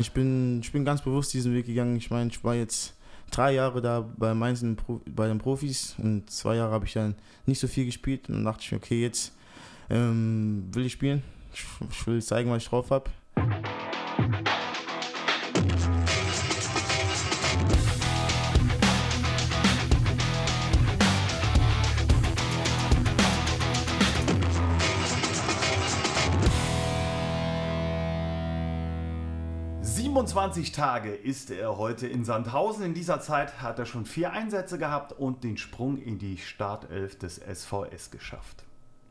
[0.00, 1.96] Ich bin, ich bin ganz bewusst diesen Weg gegangen.
[1.96, 2.94] Ich meine, ich war jetzt
[3.32, 4.64] drei Jahre da bei Mainz
[5.06, 8.28] bei den Profis und zwei Jahre habe ich dann nicht so viel gespielt.
[8.28, 9.32] Und dann dachte ich okay, jetzt
[9.90, 11.24] ähm, will ich spielen.
[11.52, 13.10] Ich, ich will zeigen, was ich drauf habe.
[30.38, 32.84] 25 Tage ist er heute in Sandhausen.
[32.84, 37.18] In dieser Zeit hat er schon vier Einsätze gehabt und den Sprung in die Startelf
[37.18, 38.62] des SVS geschafft.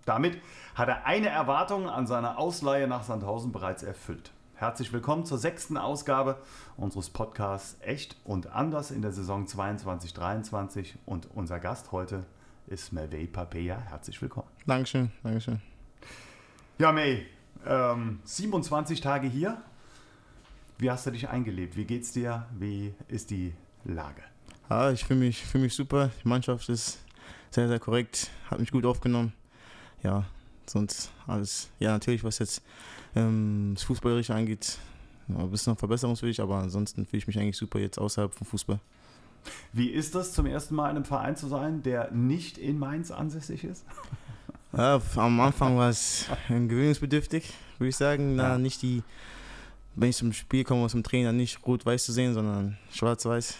[0.05, 0.39] Damit
[0.73, 4.31] hat er eine Erwartung an seine Ausleihe nach Sandhausen bereits erfüllt.
[4.55, 6.37] Herzlich willkommen zur sechsten Ausgabe
[6.77, 12.23] unseres Podcasts Echt und Anders in der Saison 22-23 und unser Gast heute
[12.67, 13.77] ist Mervey Papeya.
[13.89, 14.47] Herzlich willkommen.
[14.65, 15.61] Dankeschön, Dankeschön.
[16.77, 17.25] Ja, May,
[17.65, 19.61] ähm, 27 Tage hier,
[20.77, 21.75] wie hast du dich eingelebt?
[21.75, 22.45] Wie geht's dir?
[22.57, 24.21] Wie ist die Lage?
[24.69, 26.11] Ja, ich fühle mich, fühl mich super.
[26.23, 26.99] Die Mannschaft ist
[27.49, 29.33] sehr, sehr korrekt, hat mich gut aufgenommen.
[30.03, 30.25] Ja,
[30.65, 31.69] sonst alles.
[31.79, 32.61] Ja, natürlich, was jetzt
[33.15, 34.77] ähm, das Fußballerische angeht,
[35.29, 38.79] ein bisschen noch verbesserungsfähig, aber ansonsten fühle ich mich eigentlich super jetzt außerhalb vom Fußball.
[39.73, 43.11] Wie ist das, zum ersten Mal in einem Verein zu sein, der nicht in Mainz
[43.11, 43.85] ansässig ist?
[44.73, 48.35] Ja, am Anfang war es gewöhnungsbedürftig, würde ich sagen.
[48.35, 49.01] Na, nicht die
[49.97, 53.55] wenn ich zum Spiel komme, aus dem Trainer nicht rot-weiß zu sehen, sondern schwarz-weiß.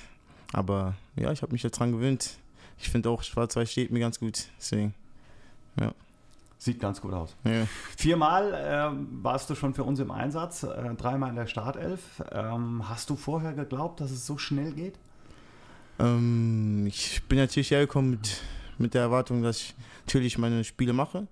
[0.54, 2.38] Aber ja, ich habe mich jetzt dran gewöhnt.
[2.80, 4.46] Ich finde auch, schwarz-weiß steht mir ganz gut.
[4.58, 4.94] Deswegen,
[5.80, 5.92] ja.
[6.60, 7.36] Sieht ganz gut aus.
[7.44, 7.68] Ja.
[7.98, 12.24] Viermal äh, warst du schon für uns im Einsatz, äh, dreimal in der Startelf.
[12.32, 14.96] Ähm, hast du vorher geglaubt, dass es so schnell geht?
[16.00, 18.42] Ähm, ich bin natürlich hergekommen mit,
[18.78, 21.28] mit der Erwartung, dass ich natürlich meine Spiele mache.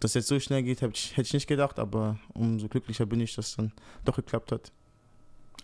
[0.00, 3.20] Dass es jetzt so schnell geht, ich, hätte ich nicht gedacht, aber umso glücklicher bin
[3.20, 3.72] ich, dass es dann
[4.04, 4.72] doch geklappt hat.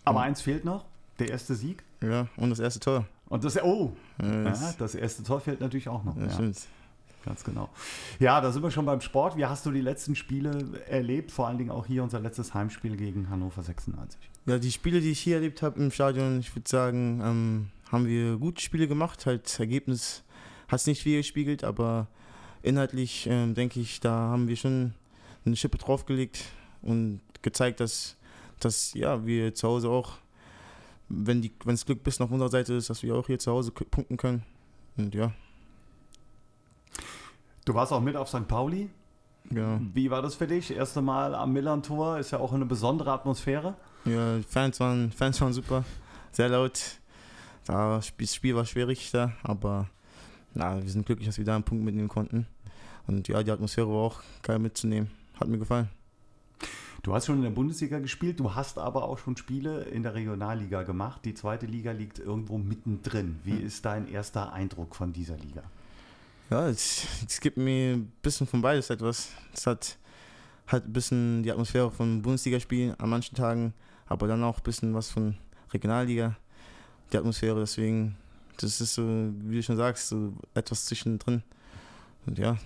[0.04, 0.26] Aber ja.
[0.26, 0.84] eins fehlt noch,
[1.18, 1.82] der erste Sieg.
[2.02, 3.06] Ja, und das erste Tor.
[3.28, 6.16] Und das, oh, das, ja, das erste Tor fehlt natürlich auch noch.
[6.16, 6.58] Ja, stimmt.
[7.24, 7.70] Ganz genau.
[8.18, 9.36] Ja, da sind wir schon beim Sport.
[9.36, 11.32] Wie hast du die letzten Spiele erlebt?
[11.32, 14.20] Vor allen Dingen auch hier unser letztes Heimspiel gegen Hannover 96.
[14.44, 18.06] Ja, die Spiele, die ich hier erlebt habe im Stadion, ich würde sagen, ähm, haben
[18.06, 19.24] wir gute Spiele gemacht.
[19.24, 20.22] Halt, das Ergebnis
[20.68, 22.08] hat es nicht viel gespiegelt, aber
[22.64, 24.94] inhaltlich ähm, denke ich, da haben wir schon
[25.44, 26.44] eine Schippe draufgelegt
[26.82, 28.16] und gezeigt, dass,
[28.58, 30.12] dass ja, wir zu Hause auch,
[31.08, 33.52] wenn, die, wenn das Glück bis auf unserer Seite ist, dass wir auch hier zu
[33.52, 34.42] Hause punkten können.
[34.96, 35.32] Und ja.
[37.64, 38.48] Du warst auch mit auf St.
[38.48, 38.90] Pauli.
[39.50, 39.78] Ja.
[39.92, 40.74] Wie war das für dich?
[40.74, 43.76] Erste Mal am Millern-Tor ist ja auch eine besondere Atmosphäre.
[44.06, 45.84] Ja, Fans waren, Fans waren super,
[46.32, 46.80] sehr laut.
[47.66, 49.88] Das Spiel war schwierig da, aber
[50.54, 52.46] na, wir sind glücklich, dass wir da einen Punkt mitnehmen konnten.
[53.06, 55.10] Und ja, die Atmosphäre war auch geil mitzunehmen.
[55.38, 55.88] Hat mir gefallen.
[57.02, 60.14] Du hast schon in der Bundesliga gespielt, du hast aber auch schon Spiele in der
[60.14, 61.20] Regionalliga gemacht.
[61.26, 63.40] Die zweite Liga liegt irgendwo mittendrin.
[63.44, 63.66] Wie hm.
[63.66, 65.64] ist dein erster Eindruck von dieser Liga?
[66.48, 69.32] Ja, es, es gibt mir ein bisschen von beides etwas.
[69.52, 69.98] Es hat,
[70.66, 73.74] hat ein bisschen die Atmosphäre von Bundesligaspielen an manchen Tagen,
[74.06, 75.36] aber dann auch ein bisschen was von
[75.74, 76.36] Regionalliga,
[77.12, 77.60] die Atmosphäre.
[77.60, 78.16] Deswegen,
[78.58, 81.42] das ist so, wie du schon sagst, so etwas zwischendrin.
[82.26, 82.56] Und ja,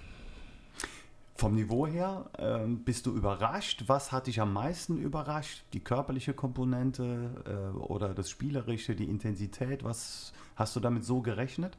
[1.38, 3.84] vom Niveau her ähm, bist du überrascht?
[3.87, 5.62] Was hat dich am meisten überrascht?
[5.72, 9.84] Die körperliche Komponente äh, oder das Spielerische, die Intensität?
[9.84, 11.78] Was hast du damit so gerechnet?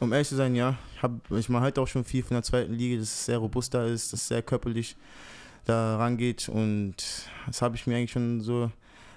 [0.00, 0.78] Um ehrlich zu sein, ja.
[0.96, 3.36] Ich, hab, ich mache halt auch schon viel von der zweiten Liga, dass es sehr
[3.36, 4.96] robust da ist, dass es sehr körperlich
[5.66, 6.96] da rangeht und
[7.46, 8.70] das habe ich mir eigentlich schon so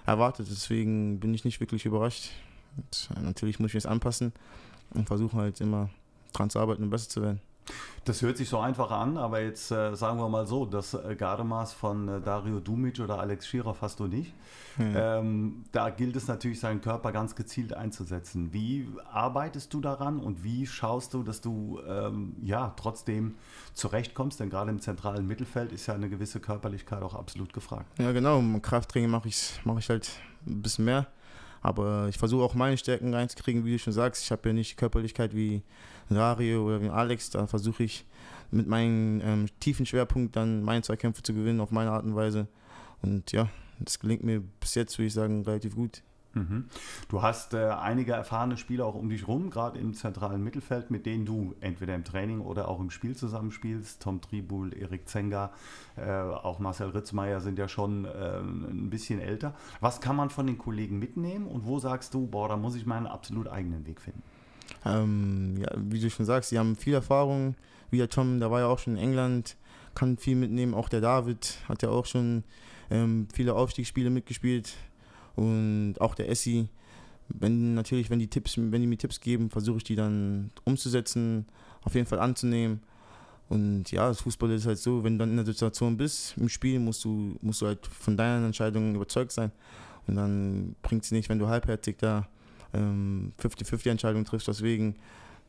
[0.06, 0.48] erwartet.
[0.50, 2.32] Deswegen bin ich nicht wirklich überrascht.
[2.78, 4.34] Und äh, natürlich muss ich mich anpassen
[4.94, 5.90] und versuchen halt immer
[6.34, 7.42] dran zu arbeiten und besser zu werden.
[8.06, 11.16] Das hört sich so einfach an, aber jetzt äh, sagen wir mal so, das äh,
[11.18, 14.34] Gardemaß von äh, Dario Dumic oder Alex Schirov hast du nicht.
[14.78, 14.94] Mhm.
[14.96, 18.54] Ähm, da gilt es natürlich, seinen Körper ganz gezielt einzusetzen.
[18.54, 23.36] Wie arbeitest du daran und wie schaust du, dass du ähm, ja trotzdem
[23.74, 24.40] zurechtkommst?
[24.40, 27.88] Denn gerade im zentralen Mittelfeld ist ja eine gewisse Körperlichkeit auch absolut gefragt.
[28.00, 28.40] Ja, genau.
[28.40, 30.10] Im Krafttraining mache ich, mach ich halt
[30.46, 31.08] ein bisschen mehr.
[31.62, 34.24] Aber ich versuche auch meine Stärken reinzukriegen, wie du schon sagst.
[34.24, 35.64] Ich habe ja nicht die Körperlichkeit wie
[36.10, 37.30] Dario oder wie Alex.
[37.30, 38.06] Da versuche ich
[38.52, 42.48] mit meinem ähm, tiefen Schwerpunkt dann meine Zweikämpfe zu gewinnen auf meine Art und Weise.
[43.02, 43.50] Und ja,
[43.80, 46.02] das gelingt mir bis jetzt, würde ich sagen, relativ gut.
[46.38, 46.66] Mhm.
[47.10, 51.06] Du hast äh, einige erfahrene Spieler auch um dich rum, gerade im zentralen Mittelfeld, mit
[51.06, 54.02] denen du entweder im Training oder auch im Spiel zusammenspielst.
[54.02, 55.52] Tom Tribul, Erik Zenga,
[55.96, 59.56] äh, auch Marcel Ritzmeier sind ja schon äh, ein bisschen älter.
[59.80, 62.86] Was kann man von den Kollegen mitnehmen und wo sagst du, boah, da muss ich
[62.86, 64.24] meinen absolut eigenen Weg finden?
[64.86, 67.56] Ähm, ja, wie du schon sagst, sie haben viel Erfahrung.
[67.90, 69.56] Wie der Tom, der war ja auch schon in England,
[69.96, 70.74] kann viel mitnehmen.
[70.74, 72.44] Auch der David hat ja auch schon
[72.90, 74.74] ähm, viele Aufstiegsspiele mitgespielt.
[75.38, 76.68] Und auch der Essi,
[77.30, 81.46] wenn natürlich, wenn die Tipps, wenn die mir Tipps geben, versuche ich die dann umzusetzen,
[81.84, 82.82] auf jeden Fall anzunehmen.
[83.50, 86.50] Und ja, das Fußball ist halt so, wenn du dann in der Situation bist im
[86.50, 89.52] Spiel, musst du, musst du halt von deinen Entscheidungen überzeugt sein.
[90.08, 92.28] Und dann bringt es nicht, wenn du halbherzig da
[92.74, 94.48] 50-50 ähm, Entscheidungen triffst.
[94.48, 94.96] Deswegen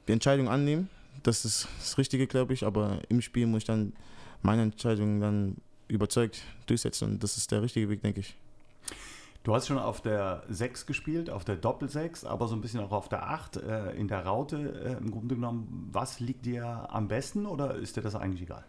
[0.06, 0.90] die Entscheidung annehmen,
[1.22, 2.64] das ist das Richtige, glaube ich.
[2.64, 3.94] Aber im Spiel muss ich dann
[4.42, 5.56] meine Entscheidung dann
[5.88, 7.12] überzeugt durchsetzen.
[7.12, 8.36] Und das ist der richtige Weg, denke ich.
[9.44, 12.92] Du hast schon auf der 6 gespielt, auf der Doppel-6, aber so ein bisschen auch
[12.92, 14.56] auf der 8 äh, in der Raute.
[14.84, 18.64] Äh, Im Grunde genommen, was liegt dir am besten oder ist dir das eigentlich egal?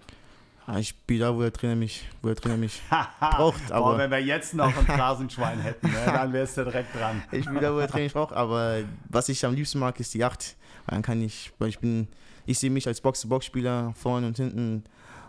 [0.67, 2.81] Ah, ich spiele da, wo der Trainer mich, wo der Trainer mich
[3.19, 3.71] braucht.
[3.71, 7.23] Aber Boah, wenn wir jetzt noch ein Phrasenschwein hätten, ne, dann wärst du direkt dran.
[7.31, 10.13] ich spiele da, wo der Trainer mich braucht, aber was ich am liebsten mag, ist
[10.13, 10.55] die 8.
[10.85, 12.07] Dann kann ich, weil ich bin,
[12.45, 14.83] ich sehe mich als Box-to-Box-Spieler vorne und hinten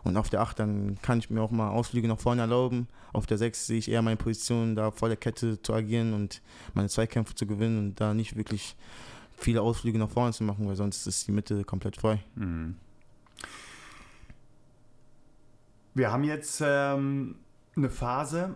[0.04, 2.88] und auf der 8 dann kann ich mir auch mal Ausflüge nach vorne erlauben.
[3.12, 6.42] Auf der 6 sehe ich eher meine Position, da vor der Kette zu agieren und
[6.74, 8.76] meine Zweikämpfe zu gewinnen und da nicht wirklich
[9.36, 12.22] viele Ausflüge nach vorne zu machen, weil sonst ist die Mitte komplett frei.
[12.34, 12.76] Mhm.
[15.94, 17.36] Wir haben jetzt ähm,
[17.76, 18.54] eine Phase,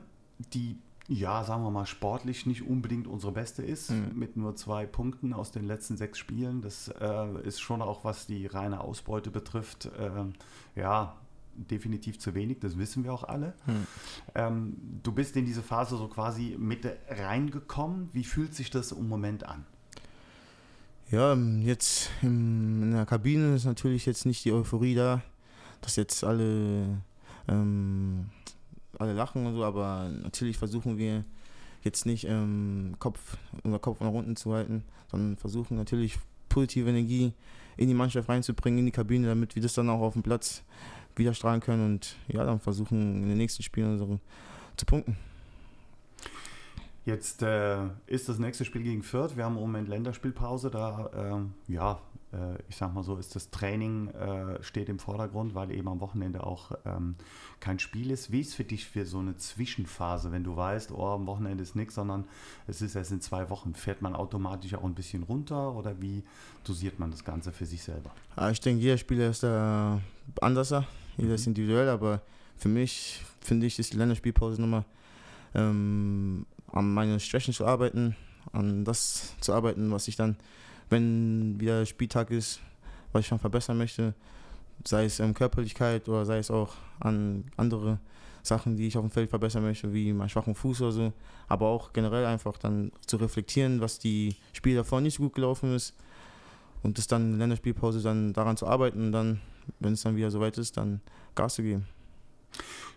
[0.52, 4.12] die ja, sagen wir mal, sportlich nicht unbedingt unsere beste ist, mhm.
[4.14, 6.62] mit nur zwei Punkten aus den letzten sechs Spielen.
[6.62, 10.10] Das äh, ist schon auch, was die reine Ausbeute betrifft, äh,
[10.80, 11.14] ja,
[11.56, 13.54] definitiv zu wenig, das wissen wir auch alle.
[13.66, 13.86] Mhm.
[14.34, 18.08] Ähm, du bist in diese Phase so quasi mit reingekommen.
[18.12, 19.64] Wie fühlt sich das im Moment an?
[21.10, 25.22] Ja, jetzt in der Kabine ist natürlich jetzt nicht die Euphorie da,
[25.80, 27.02] dass jetzt alle
[27.46, 28.30] ähm,
[28.98, 31.24] alle lachen und so, aber natürlich versuchen wir
[31.82, 36.18] jetzt nicht ähm, Kopf, unser Kopf nach unten zu halten, sondern versuchen natürlich
[36.48, 37.32] positive Energie
[37.76, 40.62] in die Mannschaft reinzubringen, in die Kabine, damit wir das dann auch auf dem Platz
[41.16, 44.18] widerstrahlen können und ja, dann versuchen in den nächsten Spielen unsere,
[44.76, 45.16] zu punkten.
[47.04, 49.36] Jetzt äh, ist das nächste Spiel gegen Fürth.
[49.36, 50.70] Wir haben im Moment Länderspielpause.
[50.70, 52.00] Da äh, ja,
[52.34, 56.00] äh, ich sag mal so, ist das Training äh, steht im Vordergrund, weil eben am
[56.00, 57.16] Wochenende auch ähm,
[57.60, 58.32] kein Spiel ist.
[58.32, 61.76] Wie ist für dich für so eine Zwischenphase, wenn du weißt, oh, am Wochenende ist
[61.76, 62.24] nichts, sondern
[62.66, 63.74] es ist erst in zwei Wochen?
[63.74, 66.22] Fährt man automatisch auch ein bisschen runter oder wie
[66.64, 68.10] dosiert man das Ganze für sich selber?
[68.36, 70.00] Ja, ich denke, jeder Spieler ist da
[70.40, 70.70] anders,
[71.16, 72.22] jeder ist individuell, aber
[72.56, 74.84] für mich finde ich, ist die Länderspielpause nochmal
[75.54, 78.16] ähm, an meinen Schwächen zu arbeiten,
[78.52, 80.36] an das zu arbeiten, was ich dann
[80.90, 82.60] wenn wieder Spieltag ist,
[83.12, 84.14] was ich schon verbessern möchte,
[84.84, 87.98] sei es ähm, Körperlichkeit oder sei es auch an andere
[88.42, 91.12] Sachen, die ich auf dem Feld verbessern möchte, wie meinen schwachen Fuß oder so,
[91.48, 95.74] aber auch generell einfach dann zu reflektieren, was die Spiele davor nicht so gut gelaufen
[95.74, 95.94] ist
[96.84, 99.40] und das dann in der Länderspielpause dann daran zu arbeiten und dann,
[99.80, 101.00] wenn es dann wieder soweit ist, dann
[101.34, 101.86] Gas zu geben.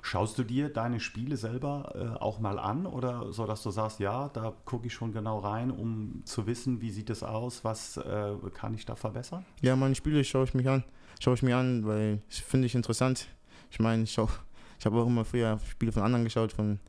[0.04, 4.00] Schaust du dir deine Spiele selber äh, auch mal an oder so, dass du sagst,
[4.00, 7.98] ja, da gucke ich schon genau rein, um zu wissen, wie sieht es aus, was
[7.98, 9.45] äh, kann ich da verbessern?
[9.62, 10.83] Ja, meine Spiele schaue ich mich an,
[11.19, 13.28] schaue ich mir an, weil ich finde ich interessant.
[13.72, 16.80] Ich meine, ich, ich habe auch immer früher Spiele von anderen geschaut, von,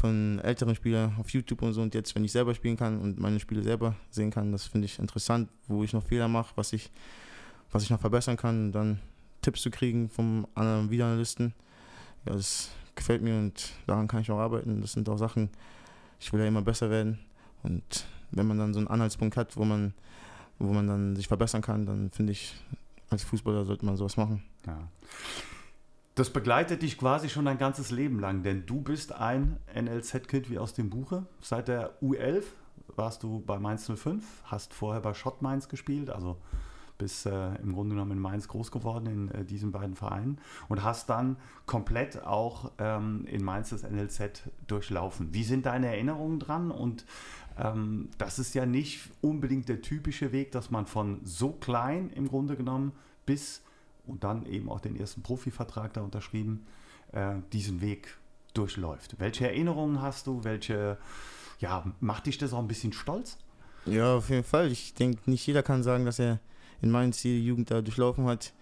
[0.00, 1.82] von älteren Spielern auf YouTube und so.
[1.82, 4.86] Und jetzt, wenn ich selber spielen kann und meine Spiele selber sehen kann, das finde
[4.86, 6.90] ich interessant, wo ich noch Fehler mache, was ich,
[7.70, 9.00] was ich noch verbessern kann, und dann
[9.42, 11.54] Tipps zu kriegen vom anderen Videoanalysten
[12.26, 14.80] ja, das gefällt mir und daran kann ich auch arbeiten.
[14.80, 15.50] Das sind auch Sachen,
[16.18, 17.18] ich will ja immer besser werden.
[17.62, 19.94] Und wenn man dann so einen Anhaltspunkt hat, wo man,
[20.58, 22.54] wo man dann sich verbessern kann, dann finde ich,
[23.08, 24.42] als Fußballer sollte man sowas machen.
[24.66, 24.88] Ja.
[26.14, 30.58] Das begleitet dich quasi schon dein ganzes Leben lang, denn du bist ein NLZ-Kind wie
[30.58, 31.26] aus dem Buche.
[31.40, 32.42] Seit der U11
[32.96, 36.36] warst du bei Mainz 05, hast vorher bei Schott Mainz gespielt, also
[36.98, 40.38] bist äh, im Grunde genommen in Mainz groß geworden in äh, diesen beiden Vereinen
[40.68, 45.32] und hast dann komplett auch ähm, in Mainz das NLZ durchlaufen.
[45.32, 46.70] Wie sind deine Erinnerungen dran?
[46.70, 47.06] Und
[47.58, 52.28] ähm, das ist ja nicht unbedingt der typische Weg, dass man von so klein im
[52.28, 52.92] Grunde genommen
[53.24, 53.62] bis
[54.10, 56.66] und dann eben auch den ersten Profivertrag da unterschrieben,
[57.12, 58.18] äh, diesen Weg
[58.54, 59.18] durchläuft.
[59.18, 60.44] Welche Erinnerungen hast du?
[60.44, 60.98] Welche,
[61.60, 63.38] ja, macht dich das auch ein bisschen stolz?
[63.86, 64.70] Ja, auf jeden Fall.
[64.70, 66.40] Ich denke, nicht jeder kann sagen, dass er
[66.82, 68.52] in Mainz die Jugend da durchlaufen hat.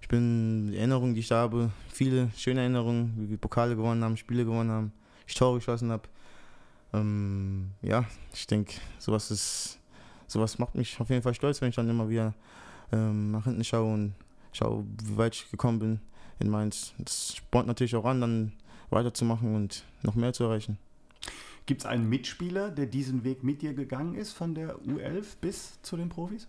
[0.00, 4.04] Ich bin die Erinnerungen, die ich da habe, viele schöne Erinnerungen, wie wir Pokale gewonnen
[4.04, 4.92] haben, Spiele gewonnen haben,
[5.26, 6.02] ich Tore geschossen habe.
[6.92, 9.78] Ähm, ja, ich denke, sowas ist,
[10.26, 12.34] sowas macht mich auf jeden Fall stolz, wenn ich dann immer wieder
[12.92, 14.14] ähm, nach hinten schaue und
[14.54, 16.00] schaue, wie weit ich gekommen bin
[16.38, 16.94] in Mainz.
[16.98, 18.52] Das spornt natürlich auch an, dann
[18.90, 20.78] weiterzumachen und noch mehr zu erreichen.
[21.66, 25.80] Gibt es einen Mitspieler, der diesen Weg mit dir gegangen ist, von der U11 bis
[25.82, 26.46] zu den Profis?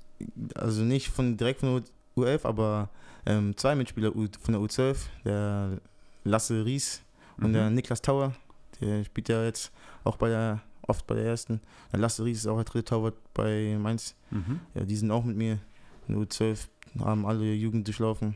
[0.56, 2.90] Also nicht von direkt von der U11, aber
[3.26, 5.80] ähm, zwei Mitspieler von der U12, der
[6.26, 7.02] Lasse Ries
[7.38, 7.54] und mhm.
[7.54, 8.34] der Niklas Tauer.
[8.82, 9.72] Der spielt ja jetzt
[10.04, 11.62] auch bei der oft bei der ersten.
[11.92, 14.16] Dann Lasse Ries ist auch der dritte Torwart bei Mainz.
[14.32, 14.60] Mhm.
[14.74, 15.60] Ja, die sind auch mit mir.
[16.08, 18.36] Nur zwölf haben alle Jugend durchlaufen.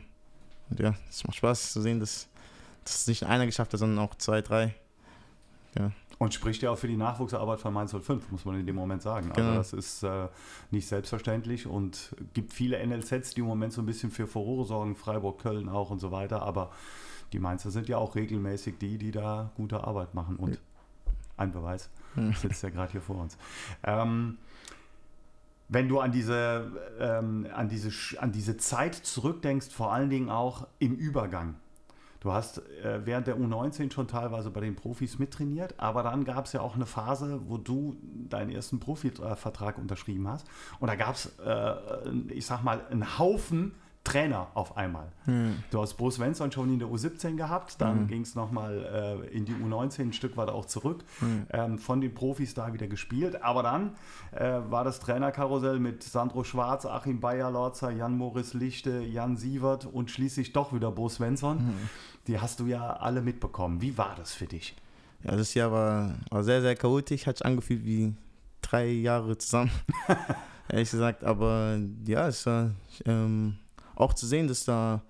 [0.70, 2.28] Und ja, es macht Spaß zu sehen, dass
[2.84, 4.74] das nicht einer geschafft hat, sondern auch zwei, drei.
[6.18, 9.00] Und spricht ja auch für die Nachwuchsarbeit von Mainz 05, muss man in dem Moment
[9.02, 9.30] sagen.
[9.30, 9.54] Also Genau.
[9.54, 10.28] das ist äh,
[10.70, 14.96] nicht selbstverständlich und gibt viele NLZs, die im Moment so ein bisschen für Furore sorgen,
[14.96, 16.42] Freiburg, Köln auch und so weiter.
[16.42, 16.72] Aber
[17.32, 20.36] die Mainzer sind ja auch regelmäßig die, die da gute Arbeit machen.
[20.36, 20.60] Und
[21.38, 21.88] ein Beweis
[22.42, 23.38] sitzt ja gerade hier vor uns.
[23.84, 24.36] Ähm,
[25.70, 30.66] wenn du an diese, ähm, an, diese, an diese Zeit zurückdenkst, vor allen Dingen auch
[30.80, 31.54] im Übergang.
[32.18, 36.46] Du hast äh, während der U19 schon teilweise bei den Profis mittrainiert, aber dann gab
[36.46, 40.46] es ja auch eine Phase, wo du deinen ersten Profivertrag unterschrieben hast.
[40.80, 41.74] Und da gab es, äh,
[42.28, 45.12] ich sag mal, einen Haufen Trainer auf einmal.
[45.26, 45.62] Hm.
[45.70, 48.06] Du hast Bruce Svensson schon in der U17 gehabt, dann Mhm.
[48.08, 51.46] ging es nochmal äh, in die U19, ein Stück weit auch zurück, Mhm.
[51.50, 53.42] ähm, von den Profis da wieder gespielt.
[53.42, 53.92] Aber dann
[54.32, 60.52] äh, war das Trainerkarussell mit Sandro Schwarz, Achim Bayer-Lorzer, Jan-Moritz Lichte, Jan Sievert und schließlich
[60.54, 61.58] doch wieder Bo Svensson.
[61.58, 61.74] Mhm.
[62.26, 63.82] Die hast du ja alle mitbekommen.
[63.82, 64.74] Wie war das für dich?
[65.24, 67.26] Ja, das Jahr war, war sehr, sehr chaotisch.
[67.26, 68.14] Hat sich angefühlt wie
[68.62, 69.70] drei Jahre zusammen.
[70.70, 71.22] Ehrlich gesagt.
[71.24, 72.70] Aber ja, es war
[73.04, 73.56] ähm,
[74.00, 75.02] auch zu sehen, dass da,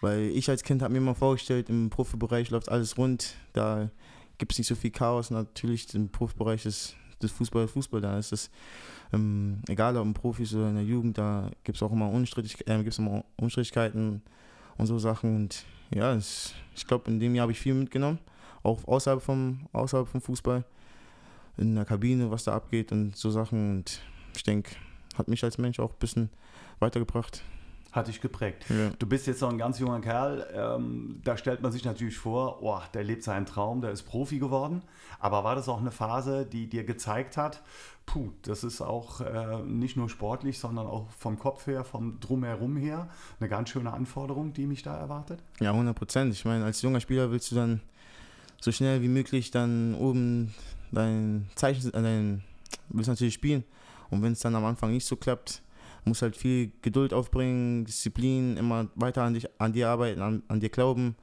[0.00, 3.34] weil ich als Kind habe mir immer vorgestellt, im Profibereich läuft alles rund.
[3.52, 3.90] Da
[4.38, 5.30] gibt es nicht so viel Chaos.
[5.30, 8.00] Natürlich im Profibereich ist das Fußball Fußball.
[8.00, 8.50] Da ist das,
[9.12, 12.66] ähm, egal ob im Profis oder in der Jugend, da gibt es auch immer, Unstrittig,
[12.68, 14.22] äh, gibt's immer Unstrittigkeiten
[14.76, 15.34] und so Sachen.
[15.34, 15.64] Und
[15.94, 18.18] ja, es, ich glaube, in dem Jahr habe ich viel mitgenommen
[18.62, 20.64] auch außerhalb vom, außerhalb vom Fußball,
[21.56, 23.78] in der Kabine, was da abgeht und so Sachen.
[23.78, 24.00] Und
[24.36, 24.70] ich denke,
[25.16, 26.30] hat mich als Mensch auch ein bisschen
[26.78, 27.42] weitergebracht.
[27.90, 28.66] Hat dich geprägt.
[28.68, 28.90] Ja.
[28.98, 30.46] Du bist jetzt noch ein ganz junger Kerl.
[30.52, 34.38] Ähm, da stellt man sich natürlich vor, oh, der lebt seinen Traum, der ist Profi
[34.38, 34.82] geworden.
[35.20, 37.62] Aber war das auch eine Phase, die dir gezeigt hat,
[38.04, 42.76] puh, das ist auch äh, nicht nur sportlich, sondern auch vom Kopf her, vom Drumherum
[42.76, 43.08] her
[43.40, 45.42] eine ganz schöne Anforderung, die mich da erwartet?
[45.60, 46.32] Ja, 100 Prozent.
[46.34, 47.80] Ich meine, als junger Spieler willst du dann
[48.60, 50.54] so schnell wie möglich dann oben
[50.90, 52.44] dein Zeichen, äh, dein,
[52.88, 53.64] willst natürlich spielen.
[54.10, 55.62] Und wenn es dann am Anfang nicht so klappt,
[56.08, 60.60] musst halt viel Geduld aufbringen, Disziplin, immer weiter an, dich, an dir arbeiten, an, an
[60.60, 61.16] dir glauben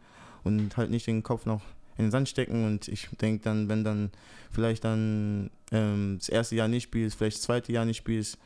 [0.43, 1.61] und halt nicht den Kopf noch
[1.97, 2.65] in den Sand stecken.
[2.65, 4.11] Und ich denke dann, wenn dann
[4.51, 8.37] vielleicht dann ähm, das erste Jahr nicht spielst, vielleicht das zweite Jahr nicht spielst,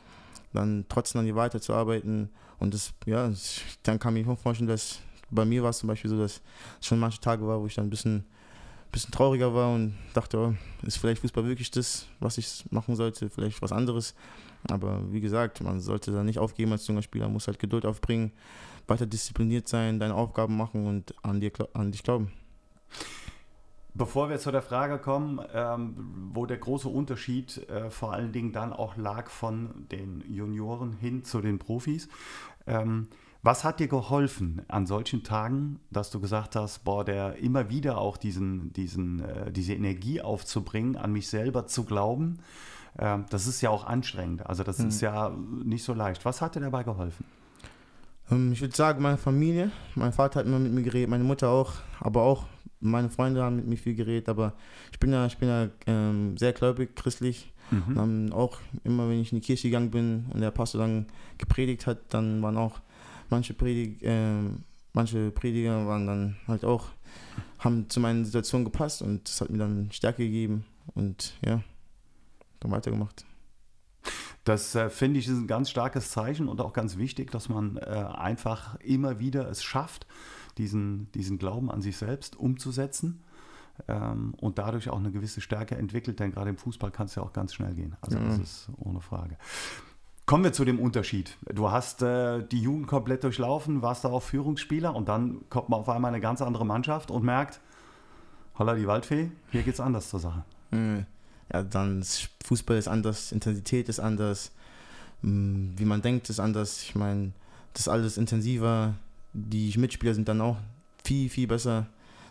[0.52, 2.30] dann trotzdem an dir weiterzuarbeiten.
[2.58, 3.30] Und das, ja,
[3.82, 6.40] dann kann ich mir vorstellen, dass bei mir war es zum Beispiel so, dass
[6.80, 8.24] es schon manche Tage war, wo ich dann ein bisschen,
[8.90, 13.30] bisschen trauriger war und dachte, oh, ist vielleicht Fußball wirklich das, was ich machen sollte,
[13.30, 14.14] vielleicht was anderes.
[14.68, 18.32] Aber wie gesagt, man sollte da nicht aufgeben als junger Spieler, muss halt Geduld aufbringen,
[18.86, 22.30] weiter diszipliniert sein, deine Aufgaben machen und an, dir, an dich glauben.
[23.94, 28.52] Bevor wir zu der Frage kommen, ähm, wo der große Unterschied äh, vor allen Dingen
[28.52, 32.08] dann auch lag von den Junioren hin zu den Profis,
[32.66, 33.08] ähm,
[33.42, 37.98] was hat dir geholfen an solchen Tagen, dass du gesagt hast, boah, der immer wieder
[37.98, 42.38] auch diesen, diesen, äh, diese Energie aufzubringen, an mich selber zu glauben?
[42.98, 44.46] Ähm, das ist ja auch anstrengend.
[44.46, 44.88] Also das Mhm.
[44.88, 45.30] ist ja
[45.64, 46.24] nicht so leicht.
[46.24, 47.24] Was hat dir dabei geholfen?
[48.30, 49.70] Ähm, Ich würde sagen, meine Familie.
[49.94, 52.46] Mein Vater hat immer mit mir geredet, meine Mutter auch, aber auch
[52.80, 54.28] meine Freunde haben mit mir viel geredet.
[54.28, 54.54] Aber
[54.92, 57.52] ich bin ja, ich bin ja ähm, sehr gläubig, christlich.
[57.86, 61.06] Und dann auch immer, wenn ich in die Kirche gegangen bin und der Pastor dann
[61.38, 62.80] gepredigt hat, dann waren auch
[63.28, 66.86] manche, Predig, ähm, manche Prediger waren dann halt auch,
[67.60, 70.64] haben zu meinen Situationen gepasst und das hat mir dann Stärke gegeben
[70.96, 71.60] und ja,
[72.60, 73.24] dann weitergemacht.
[74.44, 77.76] Das äh, finde ich ist ein ganz starkes Zeichen und auch ganz wichtig, dass man
[77.76, 80.06] äh, einfach immer wieder es schafft,
[80.56, 83.22] diesen, diesen Glauben an sich selbst umzusetzen
[83.86, 87.22] ähm, und dadurch auch eine gewisse Stärke entwickelt, denn gerade im Fußball kann es ja
[87.22, 87.96] auch ganz schnell gehen.
[88.00, 88.24] Also Ja.
[88.24, 89.36] das ist ohne Frage.
[90.26, 91.36] Kommen wir zu dem Unterschied.
[91.52, 95.80] Du hast äh, die Jugend komplett durchlaufen, warst da auch Führungsspieler und dann kommt man
[95.80, 97.60] auf einmal eine ganz andere Mannschaft und merkt,
[98.58, 100.44] holla die Waldfee, hier geht es anders zur Sache.
[100.72, 101.04] Äh,
[101.52, 104.52] Ja, dann ist Fußball ist anders, Intensität ist anders,
[105.22, 106.82] mh, wie man denkt ist anders.
[106.82, 107.32] Ich meine,
[107.72, 108.94] das ist alles intensiver.
[109.32, 110.56] Die Mitspieler sind dann auch
[111.04, 111.86] viel, viel besser.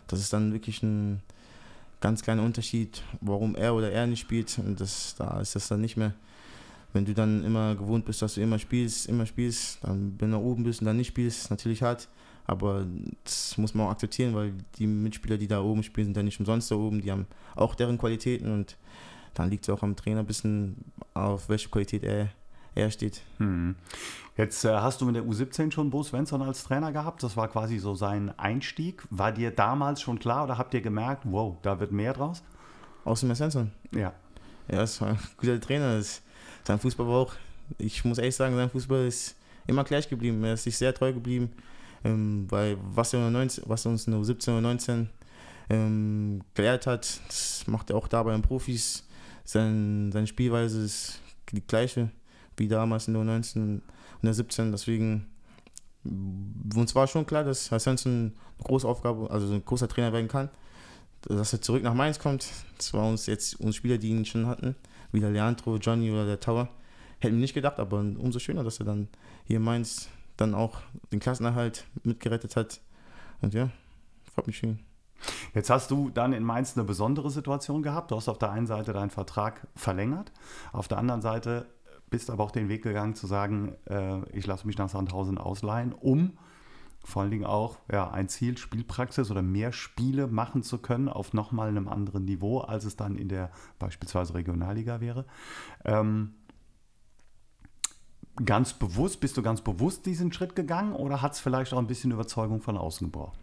[0.06, 1.20] Das ist dann wirklich ein
[2.00, 4.58] ganz kleiner Unterschied, warum er oder er nicht spielt.
[4.58, 6.14] Und das, da ist das dann nicht mehr.
[6.92, 10.38] Wenn du dann immer gewohnt bist, dass du immer spielst, immer spielst, dann wenn du
[10.38, 12.08] oben bist und dann nicht spielst, ist natürlich hart.
[12.46, 12.84] Aber
[13.22, 16.40] das muss man auch akzeptieren, weil die Mitspieler, die da oben spielen, sind ja nicht
[16.40, 17.00] umsonst da oben.
[17.00, 18.76] Die haben auch deren Qualitäten und
[19.34, 20.76] dann liegt es auch am Trainer ein bisschen,
[21.14, 22.28] auf welche Qualität er,
[22.74, 23.22] er steht.
[23.38, 23.76] Hm.
[24.36, 27.22] Jetzt äh, hast du mit der U17 schon Bo Svensson als Trainer gehabt.
[27.22, 29.02] Das war quasi so sein Einstieg.
[29.10, 32.42] War dir damals schon klar oder habt ihr gemerkt, wow, da wird mehr draus?
[33.04, 33.70] Außer dem Svensson.
[33.92, 34.12] Ja.
[34.70, 35.96] Ja, war ein guter Trainer.
[35.96, 36.22] Das,
[36.64, 37.34] sein Fußball war auch,
[37.78, 40.42] ich muss ehrlich sagen, sein Fußball ist immer gleich geblieben.
[40.44, 41.50] Er ist sich sehr treu geblieben,
[42.04, 45.10] ähm, weil was er, 19, was er uns nur 17 oder 19
[45.70, 49.06] ähm, gelehrt hat, das macht er auch da bei den Profis.
[49.50, 52.10] Sein, seine Spielweise ist die gleiche
[52.56, 53.82] wie damals in der 19 und
[54.22, 54.70] der 17.
[54.70, 55.26] Deswegen
[56.04, 60.50] uns war schon klar, dass Hassanson eine große Aufgabe, also ein großer Trainer werden kann.
[61.22, 64.46] Dass er zurück nach Mainz kommt, das war uns jetzt uns Spieler, die ihn schon
[64.46, 64.76] hatten,
[65.10, 66.68] wie der Leandro, Johnny oder der Tower.
[67.18, 69.08] Hätten wir nicht gedacht, aber umso schöner, dass er dann
[69.46, 70.80] hier in Mainz dann auch
[71.12, 72.80] den Klassenerhalt mitgerettet hat.
[73.40, 73.70] Und ja,
[74.32, 74.78] freut mich schön.
[75.54, 78.10] Jetzt hast du dann in Mainz eine besondere Situation gehabt.
[78.10, 80.32] Du hast auf der einen Seite deinen Vertrag verlängert,
[80.72, 81.66] auf der anderen Seite
[82.10, 85.92] bist aber auch den Weg gegangen zu sagen, äh, ich lasse mich nach Sandhausen ausleihen,
[85.92, 86.32] um
[87.02, 91.32] vor allen Dingen auch ja, ein Ziel, Spielpraxis oder mehr Spiele machen zu können auf
[91.32, 95.24] nochmal einem anderen Niveau, als es dann in der beispielsweise Regionalliga wäre.
[95.84, 96.34] Ähm,
[98.44, 101.86] ganz bewusst, bist du ganz bewusst diesen Schritt gegangen oder hat es vielleicht auch ein
[101.86, 103.38] bisschen Überzeugung von außen gebraucht?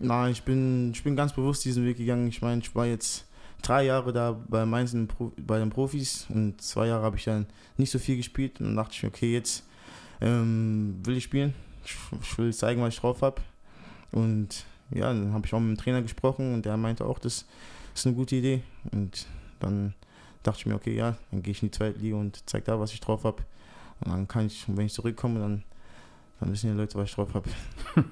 [0.00, 2.28] Nein, ich bin, ich bin ganz bewusst diesen Weg gegangen.
[2.28, 3.26] Ich meine, ich war jetzt
[3.62, 4.96] drei Jahre da bei Mainz
[5.36, 8.60] bei den Profis und zwei Jahre habe ich dann nicht so viel gespielt.
[8.60, 9.64] Und dann dachte ich mir, okay, jetzt
[10.20, 11.54] ähm, will ich spielen.
[11.84, 13.40] Ich, ich, will zeigen, was ich drauf habe.
[14.12, 17.46] Und ja, dann habe ich auch mit dem Trainer gesprochen und der meinte auch, das
[17.94, 18.62] ist eine gute Idee.
[18.92, 19.26] Und
[19.58, 19.94] dann
[20.44, 22.78] dachte ich mir, okay, ja, dann gehe ich in die zweite Liga und zeige da,
[22.78, 23.42] was ich drauf habe.
[24.00, 25.64] Und dann kann ich, wenn ich zurückkomme, dann
[26.40, 27.48] dann wissen die Leute, was ich drauf habe.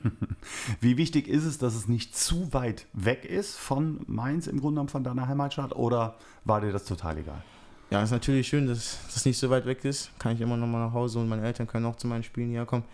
[0.81, 4.75] Wie wichtig ist es, dass es nicht zu weit weg ist von Mainz, im Grunde
[4.75, 5.77] genommen von deiner Heimatstadt?
[5.77, 7.43] Oder war dir das total egal?
[7.91, 10.11] Ja, es ist natürlich schön, dass das nicht so weit weg ist.
[10.19, 12.49] Kann ich immer noch mal nach Hause und meine Eltern können auch zu meinen Spielen
[12.49, 12.85] hierher kommen.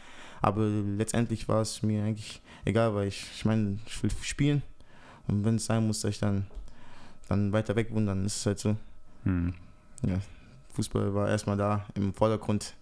[0.43, 4.63] Aber letztendlich war es mir eigentlich egal, weil ich, ich meine, ich will spielen.
[5.29, 6.47] Und wenn es sein muss, dass ich dann,
[7.29, 8.77] dann weiter weg wohne, dann ist es halt so.
[9.25, 9.55] Hm.
[10.07, 10.19] Ja,
[10.75, 12.75] Fußball war erstmal da im Vordergrund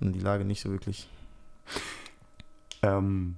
[0.00, 1.08] und die Lage nicht so wirklich.
[2.82, 3.36] Ähm,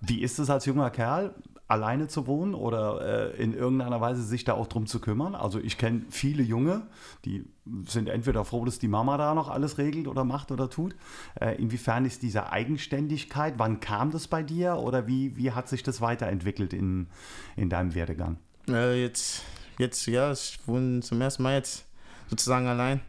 [0.00, 1.34] wie ist es als junger Kerl,
[1.66, 5.34] alleine zu wohnen oder äh, in irgendeiner Weise sich da auch drum zu kümmern?
[5.34, 6.86] Also ich kenne viele Junge,
[7.24, 7.44] die
[7.86, 10.94] sind entweder froh, dass die Mama da noch alles regelt oder macht oder tut.
[11.38, 15.82] Äh, inwiefern ist diese Eigenständigkeit, wann kam das bei dir oder wie, wie hat sich
[15.82, 17.08] das weiterentwickelt in,
[17.56, 18.38] in deinem Werdegang?
[18.68, 19.42] Äh, jetzt,
[19.78, 21.84] jetzt, ja, ich wohne zum ersten Mal jetzt
[22.28, 23.00] sozusagen allein.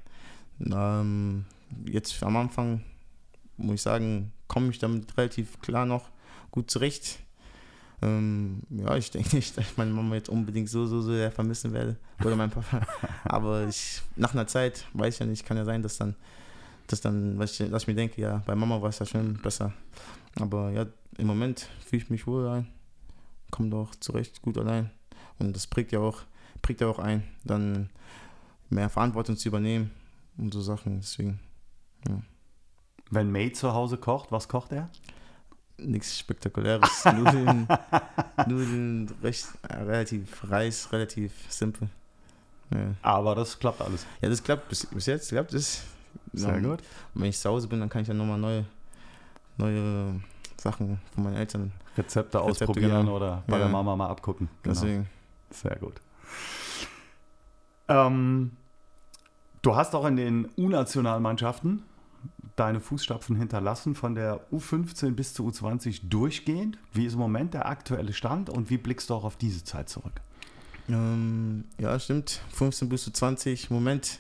[0.60, 1.46] Ähm,
[1.86, 2.82] jetzt am Anfang
[3.60, 6.10] muss ich sagen, komme ich damit relativ klar noch
[6.52, 7.20] gut zurecht.
[8.02, 11.32] Ähm, ja, ich denke nicht, dass ich meine Mama jetzt unbedingt so, so, so sehr
[11.32, 11.98] vermissen werde.
[12.24, 12.82] Oder mein Papa.
[13.24, 16.16] Aber ich, nach einer Zeit, weiß ich ja nicht, kann ja sein, dass dann,
[16.88, 19.36] dass dann, was ich, dass ich mir denke, ja, bei Mama war es ja schon
[19.42, 19.74] besser.
[20.40, 20.86] Aber ja,
[21.18, 22.68] im Moment fühle ich mich wohl ein,
[23.52, 24.90] komme doch zurecht, gut allein.
[25.38, 26.22] Und das prägt ja auch,
[26.62, 27.90] prägt ja auch ein, dann
[28.70, 29.92] mehr Verantwortung zu übernehmen
[30.38, 31.02] und so Sachen.
[31.02, 31.40] Deswegen,
[32.08, 32.22] ja.
[33.12, 34.90] Wenn May zu Hause kocht, was kocht er?
[35.78, 37.06] Nichts Spektakuläres.
[37.16, 37.68] Nudeln,
[38.48, 41.90] Nudeln recht, äh, relativ Reis, relativ simpel.
[42.72, 42.94] Ja.
[43.02, 44.06] Aber das klappt alles.
[44.22, 45.30] Ja, das klappt bis, bis jetzt.
[45.30, 45.84] Klappt es.
[46.34, 46.82] Sehr gut.
[47.14, 48.66] Und wenn ich zu Hause bin, dann kann ich dann nochmal neue,
[49.58, 50.20] neue
[50.58, 51.72] Sachen von meinen Eltern.
[51.98, 53.16] Rezepte, Rezepte ausprobieren genau.
[53.16, 53.64] oder bei ja.
[53.64, 54.50] der Mama mal abgucken.
[54.64, 54.74] Genau.
[54.74, 55.10] Deswegen.
[55.50, 55.96] Sehr gut.
[57.88, 58.52] Ähm,
[59.64, 61.84] du hast auch in den U-Nationalmannschaften
[62.60, 66.78] deine Fußstapfen hinterlassen von der U15 bis zur U20 durchgehend.
[66.92, 69.88] Wie ist im Moment der aktuelle Stand und wie blickst du auch auf diese Zeit
[69.88, 70.14] zurück?
[70.90, 72.42] Ähm, ja, stimmt.
[72.52, 73.70] 15 bis zu 20.
[73.70, 74.20] Moment.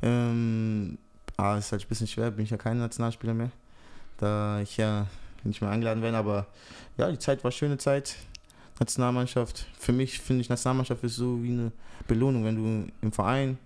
[0.00, 0.96] Ähm,
[1.36, 3.50] ah, ist halt ein bisschen schwer, bin ich ja kein Nationalspieler mehr.
[4.16, 5.06] Da ich ja
[5.44, 6.46] nicht mehr eingeladen werde, aber
[6.96, 8.16] ja, die Zeit war eine schöne Zeit.
[8.80, 9.66] Nationalmannschaft.
[9.78, 11.72] Für mich finde ich, Nationalmannschaft ist so wie eine
[12.08, 12.44] Belohnung.
[12.44, 13.58] Wenn du im Verein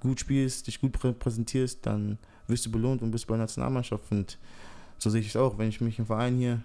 [0.00, 4.10] gut spielst, dich gut präsentierst, dann wirst du belohnt und bist bei der Nationalmannschaft.
[4.10, 4.38] Und
[4.98, 6.60] so sehe ich es auch, wenn ich mich im Verein hier,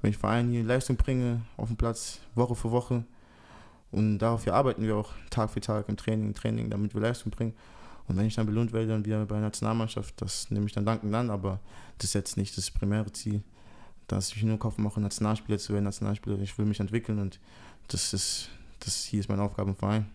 [0.00, 3.04] wenn ich Verein hier Leistung bringe auf dem Platz, Woche für Woche.
[3.90, 7.30] Und dafür arbeiten wir auch Tag für Tag im Training, im Training, damit wir Leistung
[7.30, 7.54] bringen.
[8.08, 10.84] Und wenn ich dann belohnt werde, dann wieder bei der Nationalmannschaft, das nehme ich dann
[10.84, 11.60] dankend an, aber
[11.98, 13.42] das ist jetzt nicht das primäre Ziel,
[14.08, 16.38] dass ich nur Kopf mache, Nationalspieler zu werden, Nationalspieler.
[16.40, 17.38] Ich will mich entwickeln und
[17.88, 18.48] das ist,
[18.80, 20.10] das hier ist meine Aufgabe im Verein.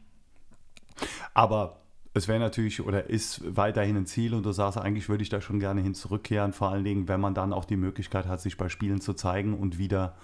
[1.34, 1.80] Aber
[2.14, 5.42] es wäre natürlich oder ist weiterhin ein Ziel und du sagst, eigentlich würde ich da
[5.42, 8.58] schon gerne hin zurückkehren, vor allen Dingen, wenn man dann auch die Möglichkeit hat, sich
[8.58, 10.16] bei Spielen zu zeigen und wieder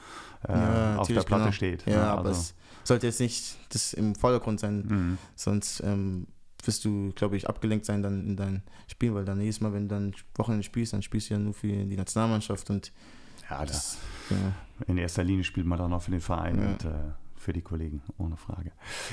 [0.48, 1.52] äh, ja, auf der Platte genau.
[1.52, 1.86] steht.
[1.86, 2.42] Ja, ja aber also.
[2.42, 5.18] es sollte jetzt nicht das im Vordergrund sein, mhm.
[5.36, 6.28] sonst ähm,
[6.64, 9.88] wirst du, glaube ich, abgelenkt sein dann in deinem Spiel, weil dann jedes Mal, wenn
[9.88, 12.92] du dann Wochenende spielst, dann spielst du ja nur für die Nationalmannschaft und
[13.50, 13.98] ja, das,
[14.30, 14.38] ja.
[14.88, 16.94] in erster Linie spielt man dann auch für den Verein und äh,
[17.44, 18.72] für die Kollegen, ohne Frage.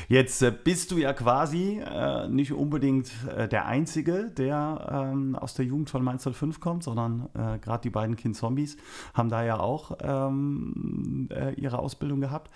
[0.09, 5.55] Jetzt äh, bist du ja quasi äh, nicht unbedingt äh, der Einzige, der ähm, aus
[5.55, 8.77] der Jugend von Mainz 05 kommt, sondern äh, gerade die beiden Kind-Zombies
[9.15, 12.51] haben da ja auch ähm, äh, ihre Ausbildung gehabt.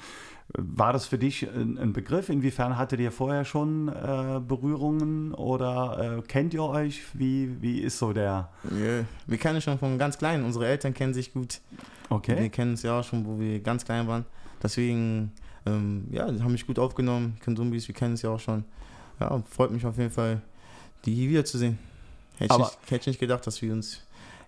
[0.56, 2.28] War das für dich ein, ein Begriff?
[2.28, 7.00] Inwiefern hattet ihr vorher schon Berührungen oder kennt ihr euch?
[7.14, 8.50] Wie, wie ist so der...
[8.62, 10.44] Wir, wir kennen schon von ganz klein.
[10.44, 11.62] Unsere Eltern kennen sich gut.
[12.10, 12.38] Okay.
[12.38, 14.26] Wir kennen es ja auch schon, wo wir ganz klein waren.
[14.62, 15.32] Deswegen,
[15.66, 17.38] ähm, ja, haben mich gut aufgenommen.
[17.44, 18.64] Zombies, wir kennen es ja auch schon.
[19.20, 20.40] Ja, freut mich auf jeden Fall,
[21.04, 21.78] die hier wiederzusehen.
[22.38, 24.02] Hätte, Aber- ich, nicht- hätte ich nicht gedacht, dass wir uns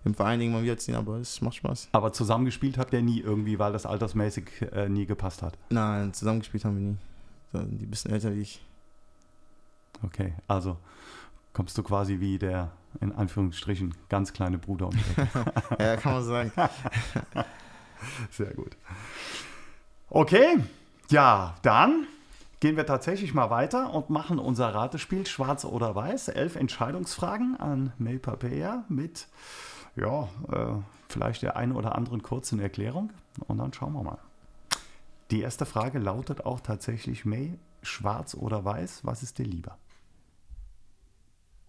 [0.05, 1.89] im Verein irgendwann wiedersehen, aber es macht Spaß.
[1.91, 5.57] Aber zusammengespielt habt ihr nie irgendwie, weil das altersmäßig äh, nie gepasst hat.
[5.69, 6.97] Nein, zusammengespielt haben wir nie.
[7.53, 8.61] So, die ein bisschen älter wie ich.
[10.03, 10.77] Okay, also
[11.53, 14.93] kommst du quasi wie der, in Anführungsstrichen, ganz kleine Bruder um.
[15.79, 16.51] Ja, kann man sagen.
[18.31, 18.77] Sehr gut.
[20.09, 20.57] Okay,
[21.09, 22.07] ja, dann
[22.59, 26.27] gehen wir tatsächlich mal weiter und machen unser Ratespiel Schwarz oder Weiß.
[26.29, 29.27] Elf Entscheidungsfragen an May Papea mit,
[29.95, 33.11] ja, äh, vielleicht der einen oder anderen kurzen Erklärung.
[33.47, 34.19] Und dann schauen wir mal.
[35.31, 39.77] Die erste Frage lautet auch tatsächlich, May, schwarz oder weiß, was ist dir lieber?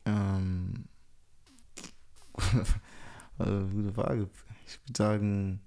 [0.07, 0.85] Ähm,
[3.38, 4.29] äh, gute Frage.
[4.66, 5.61] Ich würde sagen,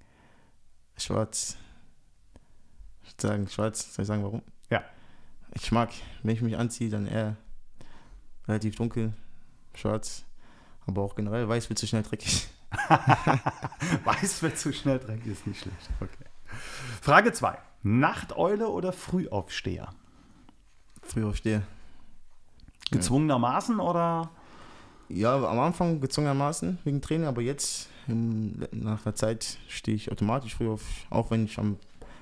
[0.98, 1.58] schwarz.
[3.18, 3.94] Ich würde sagen, schwarz.
[3.94, 4.42] Soll ich sagen, warum?
[4.70, 4.84] Ja.
[5.54, 5.90] Ich mag,
[6.24, 7.36] wenn ich mich anziehe, dann eher
[8.48, 9.14] relativ dunkel,
[9.76, 10.24] schwarz.
[10.86, 12.48] Aber auch generell weiß wird zu schnell dreckig.
[14.06, 15.90] Weiß wird zu schnell dreckig, ist nicht schlecht.
[16.00, 16.26] Okay.
[17.02, 17.58] Frage 2.
[17.84, 19.90] Nachteule oder Frühaufsteher?
[21.04, 21.64] Früh aufstehe.
[22.92, 24.30] Gezwungenermaßen oder?
[25.10, 30.56] Ja, am Anfang gezwungenermaßen wegen Training, aber jetzt im, nach der Zeit stehe ich automatisch
[30.56, 30.82] früh auf.
[31.10, 31.78] Auch wenn ich am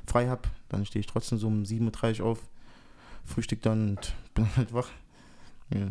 [0.09, 2.39] frei habe, dann stehe ich trotzdem so um 7.30 Uhr auf,
[3.25, 4.89] frühstück dann und bin halt wach.
[5.73, 5.89] Ja.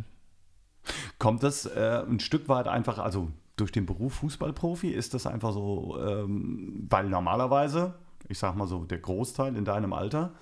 [1.18, 5.52] Kommt das äh, ein Stück weit einfach, also durch den Beruf Fußballprofi, ist das einfach
[5.52, 7.94] so, ähm, weil normalerweise,
[8.28, 10.32] ich sag mal so, der Großteil in deinem Alter,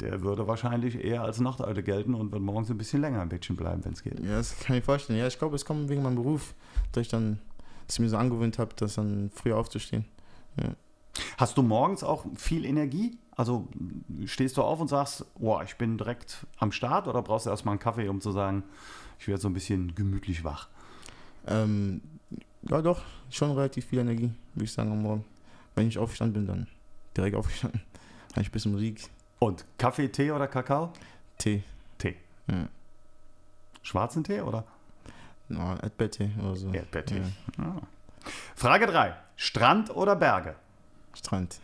[0.00, 3.56] der würde wahrscheinlich eher als Nachteule gelten und wird morgens ein bisschen länger im Bettchen
[3.56, 4.18] bleiben, wenn es geht.
[4.20, 5.18] ja, das kann ich mir vorstellen.
[5.18, 6.54] Ja, ich glaube, es kommt wegen meinem Beruf,
[6.92, 7.38] dass ich dann,
[7.86, 10.06] dass ich mir so angewöhnt habe, das dann früher aufzustehen.
[11.38, 13.18] Hast du morgens auch viel Energie?
[13.36, 13.68] Also
[14.26, 17.72] stehst du auf und sagst, boah, ich bin direkt am Start oder brauchst du erstmal
[17.72, 18.62] einen Kaffee, um zu sagen,
[19.18, 20.68] ich werde so ein bisschen gemütlich wach?
[21.46, 22.00] Ähm,
[22.62, 25.24] ja, doch, schon relativ viel Energie, würde ich sagen, am Morgen.
[25.74, 26.66] Wenn ich aufgestanden bin, dann
[27.16, 27.80] direkt aufgestanden.
[28.32, 29.02] Habe ich ein bisschen Musik,
[29.38, 30.92] Und Kaffee, Tee oder Kakao?
[31.38, 31.62] Tee,
[31.98, 32.16] Tee.
[32.48, 32.68] Ja.
[33.82, 34.64] Schwarzen Tee oder?
[35.48, 36.72] no, Erdbeertee oder so.
[36.72, 37.22] Erdbeertee.
[37.58, 37.64] Ja.
[37.64, 37.80] Ah.
[38.56, 39.14] Frage 3.
[39.36, 40.54] Strand oder Berge?
[41.14, 41.58] Strand.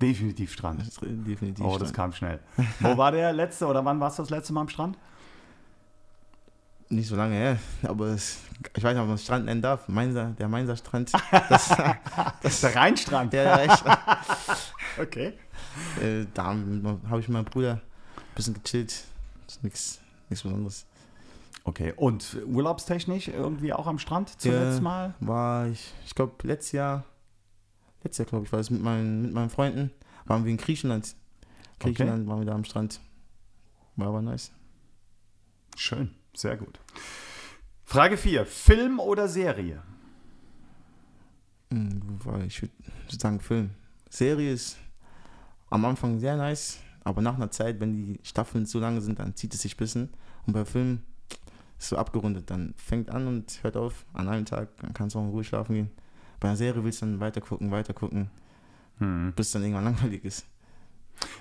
[0.00, 0.80] Definitiv Strand.
[0.80, 1.94] Das ist definitiv Oh, das Strand.
[1.94, 2.40] kam schnell.
[2.80, 4.96] Wo war der letzte oder wann warst du das letzte Mal am Strand?
[6.92, 8.38] Nicht so lange her, aber es,
[8.76, 9.86] ich weiß nicht, ob man Strand nennen darf.
[9.86, 11.12] Mainzer, der Mainzer Strand.
[11.48, 11.68] Das,
[12.42, 13.32] das, Der Rheinstrand.
[13.32, 13.98] der, der Strand.
[15.00, 15.34] Okay.
[16.02, 19.04] Äh, da habe ich mit meinem Bruder ein bisschen gechillt.
[19.62, 20.84] Nichts Besonderes.
[21.62, 21.92] Okay.
[21.94, 24.82] Und urlaubstechnisch irgendwie auch am Strand zuletzt Ja.
[24.82, 25.14] mal?
[25.20, 27.04] War ich, ich glaube, letztes Jahr,
[28.02, 29.90] letztes Jahr, glaube ich, war es mit meinen, mit meinen Freunden,
[30.26, 31.14] waren wir in Griechenland.
[31.78, 33.00] Griechenland waren wir da am Strand.
[33.96, 34.52] War aber nice.
[35.76, 36.10] Schön.
[36.34, 36.78] Sehr gut.
[37.84, 38.46] Frage 4.
[38.46, 39.82] Film oder Serie?
[41.72, 42.62] Hm, ich?
[42.62, 42.72] Würde
[43.08, 43.70] sagen Film.
[44.08, 44.78] Serie ist
[45.70, 49.34] am Anfang sehr nice, aber nach einer Zeit, wenn die Staffeln zu lang sind, dann
[49.34, 50.10] zieht es sich ein bisschen.
[50.46, 51.02] Und bei Film
[51.78, 52.50] ist so abgerundet.
[52.50, 54.76] Dann fängt an und hört auf an einem Tag.
[54.78, 55.90] Dann kannst du auch in Ruhe schlafen gehen.
[56.40, 58.30] Bei einer Serie willst du dann weiter gucken, weiter gucken,
[58.98, 59.32] Hm.
[59.36, 60.46] bis dann irgendwann langweilig ist.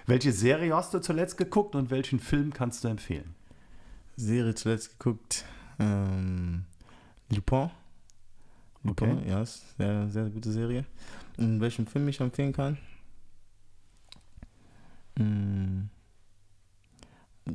[0.06, 3.34] Welche Serie hast du zuletzt geguckt und welchen Film kannst du empfehlen?
[4.18, 5.46] Serie zuletzt geguckt.
[5.80, 6.66] Ähm,
[7.30, 7.70] Lupin.
[8.84, 9.30] Lupin, Okay.
[9.30, 10.86] ja, ist sehr, sehr gute Serie.
[11.38, 12.78] Und welchen Film ich empfehlen kann?
[15.18, 15.90] Hm,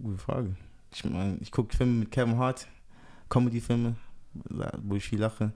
[0.03, 0.55] gute Frage.
[0.93, 2.69] Ich meine, ich gucke Filme mit Kevin Hart,
[3.29, 3.97] Comedy-Filme,
[4.83, 5.53] wo ich viel lache.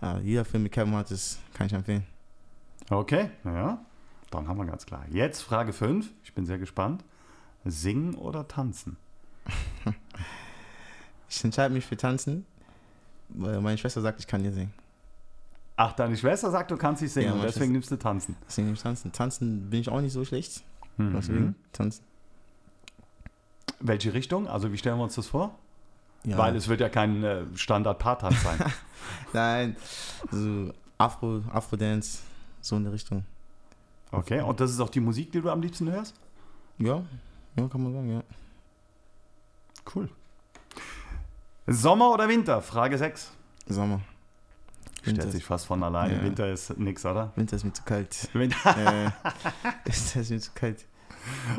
[0.00, 2.04] Ja, jeder Film mit Kevin Hart ist, kann ich empfehlen.
[2.88, 3.84] Okay, ja.
[4.30, 5.04] Dann haben wir ganz klar.
[5.10, 6.08] Jetzt Frage 5.
[6.24, 7.04] Ich bin sehr gespannt.
[7.64, 8.96] Singen oder tanzen?
[11.30, 12.44] Ich entscheide mich für Tanzen,
[13.28, 14.72] weil meine Schwester sagt, ich kann nicht singen.
[15.76, 18.36] Ach, deine Schwester sagt, du kannst nicht singen Ja, deswegen nimmst du tanzen.
[18.46, 19.12] Deswegen nehme ich Tanzen.
[19.12, 20.64] Tanzen bin ich auch nicht so schlecht.
[20.96, 21.12] Mhm.
[21.14, 22.04] Deswegen tanzen.
[23.78, 24.48] Welche Richtung?
[24.48, 25.56] Also wie stellen wir uns das vor?
[26.24, 26.36] Ja.
[26.36, 28.58] Weil es wird ja kein äh, Standard-Paartanz sein.
[29.32, 29.76] Nein,
[30.30, 32.20] so Afro, Afro-Dance,
[32.60, 33.24] so in der Richtung.
[34.12, 36.14] Okay, und das ist auch die Musik, die du am liebsten hörst?
[36.78, 37.02] Ja,
[37.56, 38.22] ja, kann man sagen, ja.
[39.94, 40.08] Cool.
[41.66, 42.60] Sommer oder Winter?
[42.60, 43.32] Frage 6.
[43.66, 44.00] Sommer.
[45.02, 45.30] Stellt Winter.
[45.30, 46.16] sich fast von alleine.
[46.16, 46.22] Ja.
[46.22, 47.32] Winter ist nix, oder?
[47.36, 48.28] Winter ist mir zu kalt.
[48.34, 48.76] Winter.
[48.76, 49.10] äh,
[49.84, 50.84] Winter ist mir zu kalt.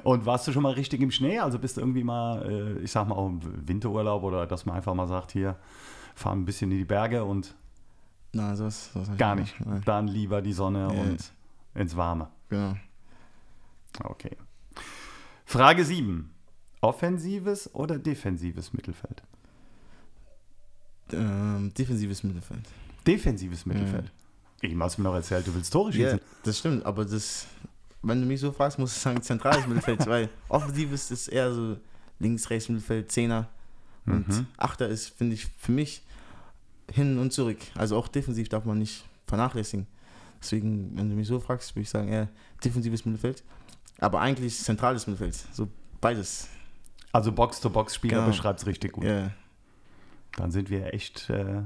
[0.03, 1.39] Und warst du schon mal richtig im Schnee?
[1.39, 4.75] Also bist du irgendwie mal, äh, ich sag mal, auch im Winterurlaub oder dass man
[4.75, 5.55] einfach mal sagt, hier,
[6.15, 7.55] fahren ein bisschen in die Berge und
[8.33, 9.53] Nein, sowas, sowas gar gemacht.
[9.59, 9.65] nicht.
[9.67, 9.81] Nein.
[9.85, 11.01] Dann lieber die Sonne Ja.
[11.01, 11.31] und
[11.75, 12.29] ins Warme.
[12.49, 12.75] Genau.
[14.03, 14.37] Okay.
[15.45, 16.33] Frage 7.
[16.81, 19.21] Offensives oder defensives Mittelfeld?
[21.13, 22.67] Ähm, defensives Mittelfeld.
[23.05, 24.11] Defensives Mittelfeld.
[24.61, 26.19] Ich hast mir noch erzählt, du willst Tore Ja, schießen.
[26.43, 27.47] das stimmt, aber das,
[28.03, 31.77] wenn du mich so fragst, muss ich sagen, zentrales Mittelfeld, weil offensives ist eher so
[32.19, 33.47] links, rechts Mittelfeld, Zehner
[34.05, 34.47] und Mhm.
[34.57, 36.01] Achter ist, finde ich, für mich
[36.91, 37.59] hin und zurück.
[37.75, 39.87] Also auch defensiv darf man nicht vernachlässigen.
[40.41, 42.27] Deswegen, wenn du mich so fragst, würde ich sagen, eher
[42.63, 43.43] defensives Mittelfeld,
[43.99, 45.67] aber eigentlich zentrales Mittelfeld, so
[46.01, 46.47] beides.
[47.11, 48.27] Also Box-to-Box-Spieler Genau.
[48.27, 49.03] beschreibt es richtig gut.
[49.03, 49.31] Ja,
[50.37, 51.61] Dann sind wir echt äh,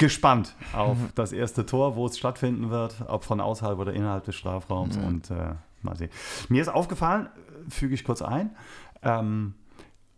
[0.00, 4.34] gespannt auf das erste Tor, wo es stattfinden wird, ob von außerhalb oder innerhalb des
[4.34, 4.96] Strafraums.
[4.96, 5.02] Ja.
[5.02, 6.10] Und äh, mal sehen.
[6.48, 8.56] Mir ist aufgefallen, äh, füge ich kurz ein,
[9.02, 9.54] ähm,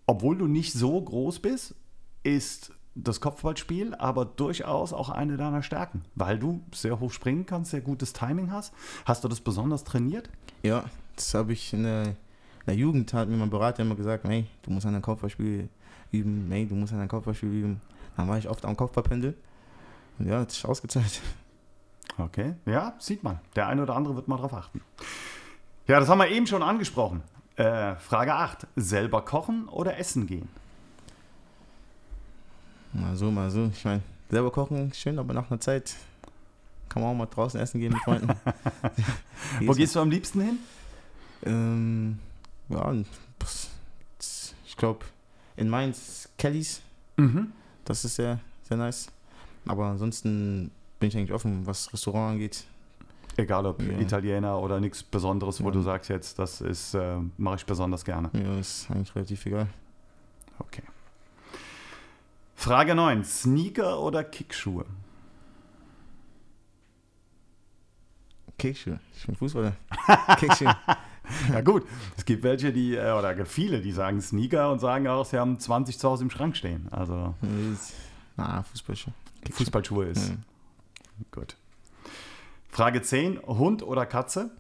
[0.07, 1.75] obwohl du nicht so groß bist,
[2.23, 7.71] ist das Kopfballspiel aber durchaus auch eine deiner Stärken, weil du sehr hoch springen kannst,
[7.71, 8.73] sehr gutes Timing hast.
[9.05, 10.31] Hast du das besonders trainiert?
[10.63, 10.85] ja
[11.17, 14.47] das habe ich in der, in der Jugend, hat mir mein Berater immer gesagt, hey,
[14.63, 15.69] du musst an deinem Kopfballspiel
[16.11, 17.81] üben, hey, du musst an deinem Kopfballspiel üben.
[18.17, 19.35] Dann war ich oft am Kopfballpendel
[20.19, 21.21] ja, hat sich ausgezahlt.
[22.19, 23.41] Okay, ja, sieht man.
[23.57, 24.81] Der eine oder andere wird mal drauf achten.
[25.87, 27.23] Ja, das haben wir eben schon angesprochen.
[27.57, 28.67] Äh, Frage 8.
[28.77, 30.49] Selber kochen oder essen gehen?
[32.93, 33.71] Mal so, mal so.
[33.75, 35.95] Ich meine, selber kochen schön, aber nach einer Zeit
[36.89, 38.29] kann man auch mal draußen essen gehen mit Freunden.
[39.61, 40.59] Wo gehst du am liebsten hin?
[41.45, 42.19] Ähm,
[42.69, 42.93] ja,
[44.67, 45.05] ich glaube,
[45.57, 46.83] in Mainz, Kellys,
[47.17, 47.53] Mhm.
[47.85, 49.09] das ist sehr, sehr nice.
[49.67, 52.65] Aber ansonsten bin ich eigentlich offen, was Restaurant angeht.
[53.37, 53.99] Egal ob Ja.
[53.99, 55.71] Italiener oder nichts Besonderes, wo Ja.
[55.73, 58.31] du sagst jetzt, das ist, äh, mache ich besonders gerne.
[58.35, 59.69] Ja, ist eigentlich relativ egal.
[60.59, 60.83] Okay.
[62.55, 63.25] Frage 9.
[63.25, 64.85] Sneaker oder Kickschuhe?
[68.59, 69.01] Kickschuhe.
[69.17, 69.73] Ich bin Fußballer.
[70.39, 70.77] Kickschuhe.
[71.53, 75.25] Ja gut, es gibt welche, die, äh, oder viele, die sagen Sneaker und sagen auch,
[75.25, 76.89] sie haben 20 zu Hause im Schrank stehen.
[76.91, 77.35] Also
[78.37, 79.15] Na, Fußballschuhe.
[79.51, 80.37] Fußballschuhe ist Ja.
[81.33, 81.57] gut.
[82.69, 83.41] Frage 10.
[83.47, 84.51] Hund oder Katze?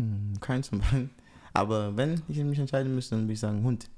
[0.00, 1.10] Hm, Keins von beiden.
[1.54, 3.88] Aber wenn ich mich entscheiden müsste, dann würde ich sagen Hund.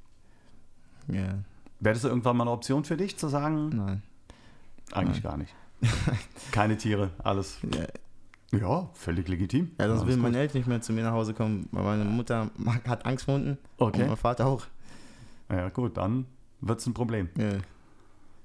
[1.08, 1.38] Ja,
[1.80, 3.68] Wäre das irgendwann mal eine Option für dich, zu sagen?
[3.70, 4.02] nein.
[4.92, 5.54] Eigentlich gar nicht.
[6.52, 7.58] Keine Tiere, alles.
[8.52, 9.72] Ja, Ja, völlig legitim.
[9.78, 12.50] Ja, sonst will meine Eltern nicht mehr zu mir nach Hause kommen, weil meine Mutter
[12.86, 14.06] hat Angst vor Hunden und Okay.
[14.06, 14.66] mein Vater auch.
[15.50, 16.26] Ja, gut, dann
[16.60, 17.28] wird es ein Problem.
[17.36, 17.58] Ja,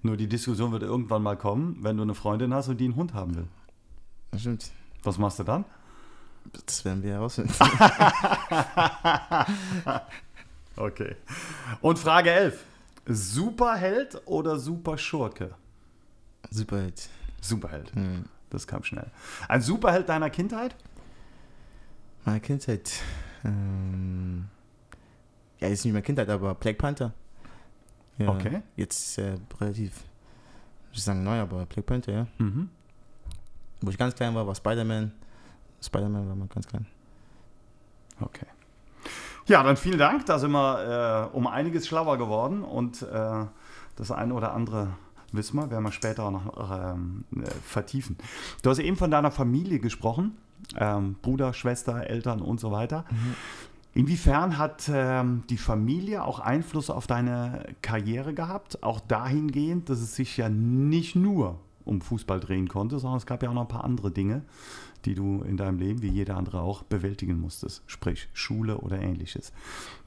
[0.02, 2.96] Nur die Diskussion wird irgendwann mal kommen, wenn du eine Freundin hast und die einen
[2.96, 3.48] Hund haben will.
[4.32, 4.72] das stimmt.
[5.04, 5.66] Was machst du dann?
[6.66, 7.54] Das werden wir herausfinden.
[10.80, 11.16] Okay.
[11.82, 12.66] Und Frage 11.
[13.06, 15.56] Superheld oder Superschurke?
[16.50, 17.10] Superheld.
[17.42, 17.94] Superheld.
[17.94, 18.26] Hm.
[18.50, 19.08] Das kam schnell.
[19.50, 20.76] Ein Superheld deiner Kindheit?
[22.24, 22.92] Meine Kindheit.
[23.44, 24.48] Ähm,
[25.60, 27.14] ja, jetzt nicht mehr Kindheit, aber Black Panther.
[28.19, 28.62] Ja, Okay.
[28.75, 30.03] Jetzt ist er relativ,
[30.91, 32.27] ich würde sagen neu, aber Black Panther, ja.
[32.38, 32.69] Mhm.
[33.82, 35.12] Wo ich ganz klein war, war Spider-Man.
[35.82, 36.86] Spider-Man war mal ganz klein.
[38.19, 38.45] Okay.
[39.47, 40.25] Ja, dann vielen Dank.
[40.25, 43.45] Da sind wir äh, um einiges schlauer geworden und äh,
[43.95, 44.89] das eine oder andere
[45.32, 48.17] wissen wir, werden wir später auch noch ähm, äh, vertiefen.
[48.62, 50.38] Du hast eben von deiner Familie gesprochen,
[50.77, 53.05] ähm, Bruder, Schwester, Eltern und so weiter.
[53.93, 58.84] Inwiefern hat ähm, die Familie auch Einfluss auf deine Karriere gehabt?
[58.84, 63.41] Auch dahingehend, dass es sich ja nicht nur um Fußball drehen konnte, sondern es gab
[63.41, 64.43] ja auch noch ein paar andere Dinge,
[65.06, 67.82] die du in deinem Leben, wie jeder andere auch, bewältigen musstest.
[67.88, 69.52] Sprich Schule oder ähnliches.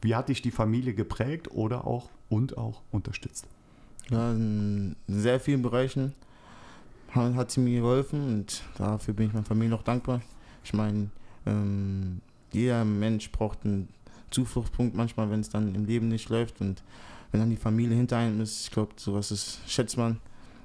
[0.00, 3.46] Wie hat dich die Familie geprägt oder auch und auch unterstützt?
[4.10, 6.14] In sehr vielen Bereichen
[7.14, 10.22] hat, sie mir geholfen und dafür bin ich meiner Familie noch dankbar.
[10.64, 11.10] Ich meine,
[11.46, 12.20] ähm,
[12.52, 13.88] jeder Mensch braucht einen
[14.30, 16.82] Zufluchtspunkt manchmal, wenn es dann im Leben nicht läuft und
[17.30, 20.20] wenn dann die Familie hinter einem ist, ich glaube, sowas ist, schätzt man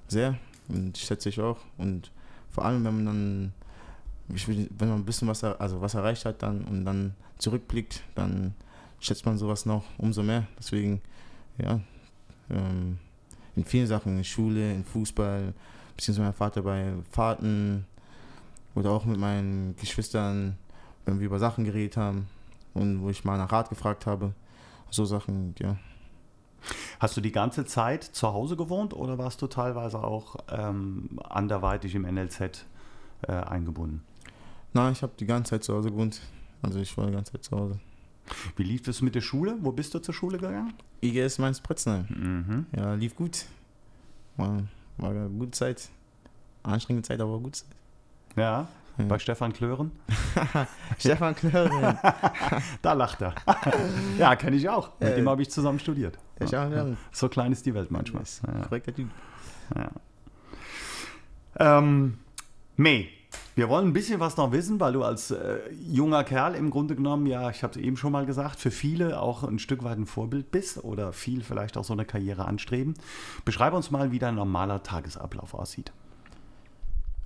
[0.07, 1.57] sehr und schätze ich auch.
[1.77, 2.11] Und
[2.51, 3.53] vor allem, wenn man dann,
[4.27, 8.53] will, wenn man ein bisschen was, also was erreicht hat dann und dann zurückblickt, dann
[8.99, 10.47] schätzt man sowas noch umso mehr.
[10.57, 11.01] Deswegen,
[11.57, 11.79] ja,
[12.49, 12.97] ähm,
[13.55, 15.53] in vielen Sachen, in Schule, in Fußball,
[15.95, 17.85] beziehungsweise mein Vater bei Fahrten
[18.75, 20.57] oder auch mit meinen Geschwistern,
[21.07, 22.27] wenn wir über Sachen geredet haben
[22.73, 24.33] und wo ich mal nach Rat gefragt habe.
[24.91, 25.77] So Sachen, ja.
[26.99, 31.95] Hast du die ganze Zeit zu Hause gewohnt oder warst du teilweise auch ähm, anderweitig
[31.95, 32.65] im NLZ
[33.21, 34.03] äh, eingebunden?
[34.73, 36.21] Nein, ich habe die ganze Zeit zu Hause gewohnt.
[36.61, 37.79] Also ich war die ganze Zeit zu Hause.
[38.57, 39.55] Wie lief es mit der Schule?
[39.61, 40.73] Wo bist du zur Schule gegangen?
[41.01, 42.05] IGS Mainz-Pretzenheim.
[42.09, 42.65] Mhm.
[42.75, 43.45] Ja, lief gut.
[44.35, 44.63] War,
[44.97, 45.89] war eine gute Zeit.
[46.63, 47.69] Anstrengende Zeit, aber gute Zeit.
[48.35, 49.05] Ja, Ja.
[49.05, 49.91] bei Stefan Klören.
[50.97, 51.97] Stefan Klören.
[52.81, 53.35] Da lacht er.
[54.17, 54.91] ja, kenne ich auch.
[54.99, 56.17] Mit Äh, dem habe ich zusammen studiert.
[56.37, 56.97] Stefan Klören.
[57.11, 58.23] So klein ist die Welt manchmal.
[58.47, 58.61] Ja.
[58.65, 59.09] Korrekter Typ.
[61.59, 62.17] Ähm,
[62.75, 63.09] May,
[63.55, 65.57] wir wollen ein bisschen was noch wissen, weil du als äh,
[65.89, 69.19] junger Kerl im Grunde genommen, ja, ich habe es eben schon mal gesagt, für viele
[69.19, 72.93] auch ein Stück weit ein Vorbild bist oder viel vielleicht auch so eine Karriere anstreben.
[73.45, 75.91] Beschreib uns mal, wie dein normaler Tagesablauf aussieht.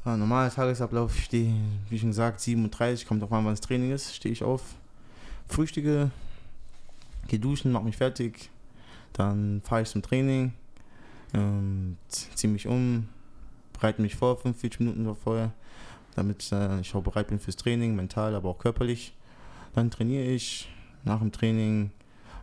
[0.03, 1.53] Ja, normaler Tagesablauf, ich stehe,
[1.91, 4.63] wie schon gesagt, 7.30 Uhr, kommt auch an, wann das Training ist, stehe ich auf,
[5.47, 6.09] frühstücke,
[7.27, 8.49] gehe duschen, mache mich fertig,
[9.13, 10.53] dann fahre ich zum Training,
[11.35, 13.09] ähm, ziehe mich um,
[13.73, 15.51] bereite mich vor, 45 Minuten vorher,
[16.15, 19.13] damit äh, ich auch bereit bin fürs Training, mental, aber auch körperlich.
[19.75, 20.67] Dann trainiere ich,
[21.03, 21.91] nach dem Training,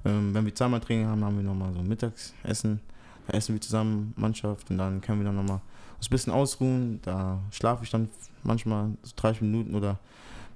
[0.05, 2.79] ähm, wenn wir zweimal Training haben, haben wir nochmal so ein Mittagessen,
[3.27, 5.61] da essen wir zusammen, Mannschaft, und dann können wir dann nochmal
[6.06, 7.00] ein bisschen ausruhen.
[7.02, 8.08] Da schlafe ich dann
[8.42, 9.98] manchmal so 30 Minuten oder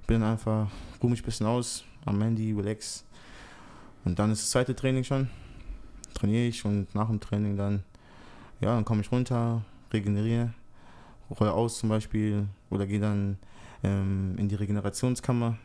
[0.07, 0.69] bin einfach,
[1.01, 3.05] ruhe mich ein bisschen aus am Handy, relax.
[4.05, 5.29] Und dann ist das zweite Training schon.
[6.13, 7.83] Trainiere ich und nach dem Training dann,
[8.61, 10.53] ja, dann komme ich runter, regeneriere,
[11.29, 13.37] rolle aus zum Beispiel oder gehe dann
[13.83, 15.57] ähm, in die Regenerationskammer.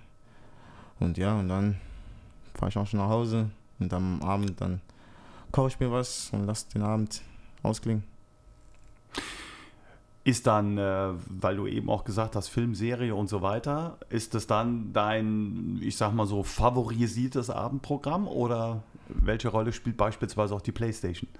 [1.00, 1.76] Und ja, und dann
[2.54, 4.80] fahre ich auch schon nach Hause und am Abend dann
[5.52, 7.22] koche ich mir was und lasse den Abend
[7.62, 8.04] ausklingen.
[10.28, 11.08] Ist dann, äh,
[11.40, 15.78] weil du eben auch gesagt hast, Film, Serie und so weiter, ist das dann dein,
[15.80, 21.30] ich sag mal so, favorisiertes Abendprogramm oder welche Rolle spielt beispielsweise auch die Playstation?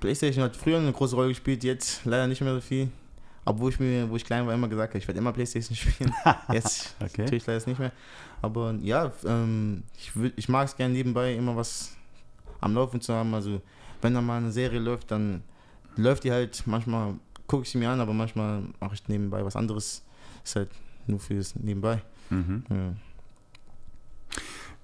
[0.00, 2.88] PlayStation hat früher eine große Rolle gespielt, jetzt leider nicht mehr so viel.
[3.44, 6.12] Obwohl ich mir, wo ich klein war, immer gesagt habe, ich werde immer PlayStation spielen.
[6.52, 7.22] Jetzt Okay.
[7.22, 7.92] natürlich leider nicht mehr.
[8.42, 11.96] Aber ja, ähm, ich, ich mag es gerne nebenbei immer was
[12.60, 13.32] am Laufen zu haben.
[13.32, 13.62] Also
[14.02, 15.42] wenn da mal eine Serie läuft, dann
[15.96, 17.14] läuft die halt, manchmal
[17.48, 20.04] gucke ich sie mir an, aber manchmal mache ich nebenbei was anderes.
[20.44, 20.70] Ist halt
[21.08, 22.02] nur fürs Nebenbei.
[22.30, 22.62] Mhm.
[22.70, 22.94] Ja.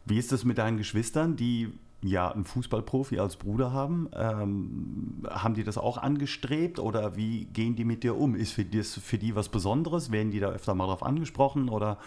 [0.07, 1.73] Wie ist es mit deinen Geschwistern, die
[2.03, 4.09] ja einen Fußballprofi als Bruder haben?
[4.15, 8.35] Ähm, haben die das auch angestrebt oder wie gehen die mit dir um?
[8.35, 10.11] Ist für, das, für die was Besonderes?
[10.11, 11.99] Werden die da öfter mal drauf angesprochen oder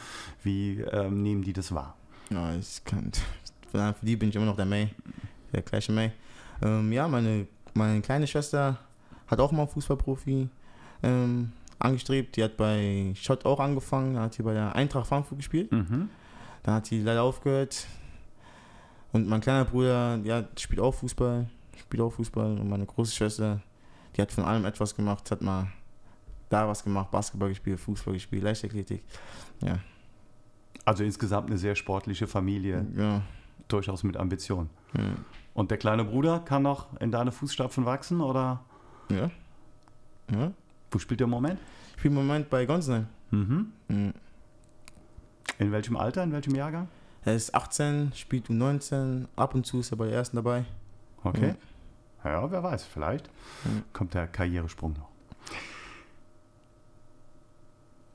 [0.43, 1.95] wie ähm, nehmen die das wahr?
[2.29, 3.11] Ja, ich kann,
[3.71, 4.89] für für die bin ich immer noch der May,
[5.53, 6.11] der gleiche May.
[6.61, 8.77] Ähm, ja, meine, meine kleine Schwester
[9.27, 10.49] hat auch mal Fußballprofi
[11.03, 12.35] ähm, angestrebt.
[12.35, 15.71] Die hat bei Schott auch angefangen, da hat sie bei der Eintracht Frankfurt gespielt.
[15.71, 16.09] Mhm.
[16.63, 17.87] Dann hat sie leider aufgehört.
[19.13, 22.59] Und mein kleiner Bruder, ja, spielt auch Fußball, spielt auch Fußball.
[22.59, 23.61] Und meine große Schwester,
[24.15, 25.67] die hat von allem etwas gemacht, hat mal
[26.49, 29.03] da was gemacht, Basketball gespielt, Fußball gespielt, Leichtathletik.
[29.61, 29.79] Ja,
[30.85, 33.21] Also insgesamt eine sehr sportliche Familie, ja,
[33.67, 34.69] durchaus mit Ambition.
[34.95, 35.03] ja.
[35.53, 38.63] Und der kleine Bruder kann noch in deine Fußstapfen wachsen oder
[39.09, 39.29] ja.
[40.31, 40.51] ja.
[40.91, 41.59] wo spielt der im Moment?
[41.95, 43.07] Ich bin im Moment bei Gonsenheim.
[43.31, 43.71] Mhm.
[43.87, 44.13] Mhm.
[45.59, 46.87] In welchem Alter, in welchem Jahrgang?
[47.25, 50.65] Er ist 18, spielt um 19, ab und zu ist er bei der ersten dabei.
[51.23, 51.55] Okay.
[52.23, 53.29] Ja, wer weiß, vielleicht
[53.65, 53.83] Mhm.
[53.93, 55.07] kommt der Karrieresprung noch.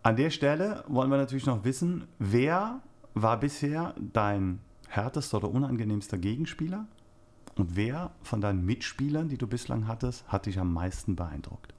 [0.02, 2.80] An der Stelle wollen wir natürlich noch wissen, wer
[3.14, 6.86] war bisher dein härtester oder unangenehmster Gegenspieler?
[7.56, 11.74] Und wer von deinen Mitspielern, die du bislang hattest, hat dich am meisten beeindruckt?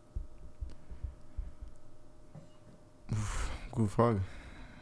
[3.71, 4.21] Gute Frage.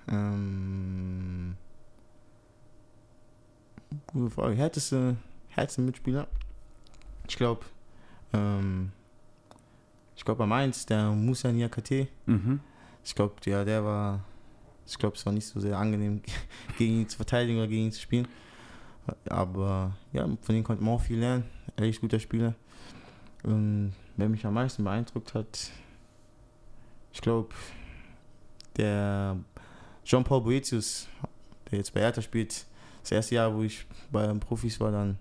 [0.09, 1.55] Ähm,
[4.07, 4.55] gute Frage.
[4.55, 5.15] Härteste,
[5.49, 6.27] härteste Mitspieler?
[7.27, 7.65] Ich glaube,
[8.33, 8.91] ähm,
[10.15, 12.07] ich glaube bei Mainz, der Musa Niakate.
[12.25, 12.59] Mhm.
[13.03, 14.23] Ich glaube, ja, der war,
[14.85, 16.21] ich glaube, es war nicht so sehr angenehm,
[16.77, 18.27] gegen ihn zu verteidigen oder gegen ihn zu spielen.
[19.29, 21.45] Aber ja, von dem konnte man auch viel lernen.
[21.77, 22.55] Ehrlich guter Spieler.
[23.43, 25.71] Und wer mich am meisten beeindruckt hat,
[27.13, 27.49] ich glaube,
[28.77, 29.37] der
[30.03, 31.07] Jean-Paul Boetius,
[31.69, 32.65] der jetzt bei Hertha spielt,
[33.01, 35.17] das erste Jahr, wo ich bei Profis war, dann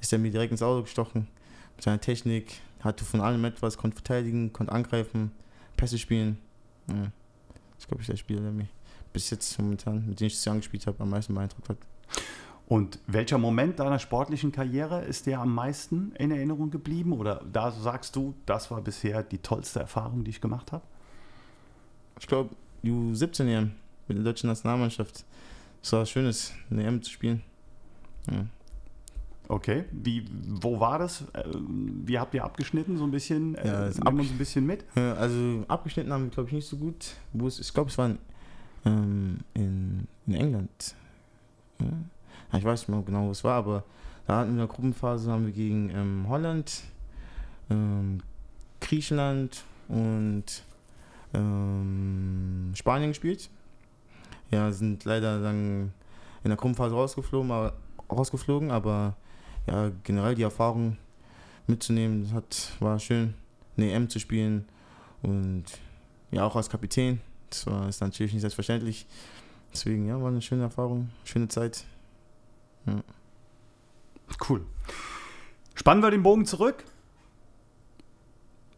[0.00, 1.28] ist er mir direkt ins Auto gestochen.
[1.74, 5.32] Mit seiner Technik, hatte von allem etwas, konnte verteidigen, konnte angreifen,
[5.76, 6.38] Pässe spielen.
[6.88, 7.10] Ja.
[7.76, 8.68] Das glaube ich der Spieler, der mich
[9.12, 11.78] bis jetzt momentan, mit dem ich zusammen gespielt habe, am meisten beeindruckt hat.
[12.66, 17.12] Und welcher Moment deiner sportlichen Karriere ist dir am meisten in Erinnerung geblieben?
[17.12, 20.82] Oder da sagst du, das war bisher die tollste Erfahrung, die ich gemacht habe?
[22.18, 22.50] Ich glaube,
[22.82, 23.72] U17 EM
[24.08, 25.24] mit der deutschen Nationalmannschaft.
[25.82, 27.42] es war Schönes, eine EM zu spielen.
[28.30, 28.46] Ja.
[29.46, 31.22] Okay, wie, wo war das?
[31.34, 33.54] Äh, wie habt ihr abgeschnitten so ein bisschen?
[33.56, 34.84] Äh, Ja, Nimm uns ein bisschen mit.
[34.96, 37.14] Also abgeschnitten haben wir, glaube ich, nicht so gut.
[37.34, 38.18] Ich glaube, es war in,
[38.86, 40.94] ähm, in, in England.
[41.78, 41.88] Ja.
[42.56, 43.84] Ich weiß nicht mehr genau, wo es war, aber
[44.26, 46.82] da hatten wir in der Gruppenphase haben wir gegen ähm, Holland,
[47.70, 48.20] ähm,
[48.80, 50.44] Griechenland und
[51.34, 53.50] ähm, Spanien gespielt.
[54.50, 55.92] Ja, sind leider dann
[56.44, 57.74] in der Gruppenphase rausgeflogen, aber,
[58.10, 59.16] rausgeflogen, aber
[59.66, 60.96] ja, generell die Erfahrung
[61.66, 63.34] mitzunehmen, hat, war schön,
[63.76, 64.66] eine EM zu spielen
[65.22, 65.64] und
[66.30, 67.20] ja, auch als Kapitän.
[67.50, 69.06] Das war ist natürlich nicht selbstverständlich.
[69.72, 71.84] Deswegen, ja, war eine schöne Erfahrung, schöne Zeit.
[74.48, 74.64] Cool.
[75.74, 76.84] Spannen wir den Bogen zurück.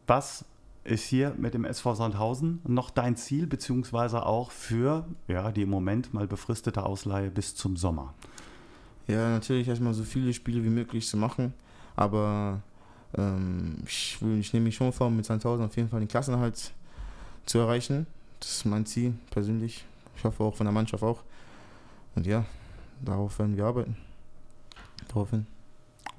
[0.07, 0.45] Was
[0.85, 5.71] ist hier mit dem SV Sandhausen noch dein Ziel, beziehungsweise auch für ja, die im
[5.71, 8.15] Moment mal befristete Ausleihe bis zum Sommer?
[9.09, 11.55] Ja, natürlich erstmal so viele Spiele wie möglich zu machen,
[11.97, 12.61] aber
[13.17, 16.73] ähm, ich, ich nehme mich schon vor, mit Sandhausen auf jeden Fall den Klassenerhalt
[17.47, 18.07] zu erreichen.
[18.41, 19.85] Das ist mein Ziel persönlich.
[20.17, 21.23] Ich hoffe auch von der Mannschaft auch.
[22.15, 22.45] Und ja,
[23.03, 23.97] darauf werden wir arbeiten.
[25.09, 25.47] Daraufhin.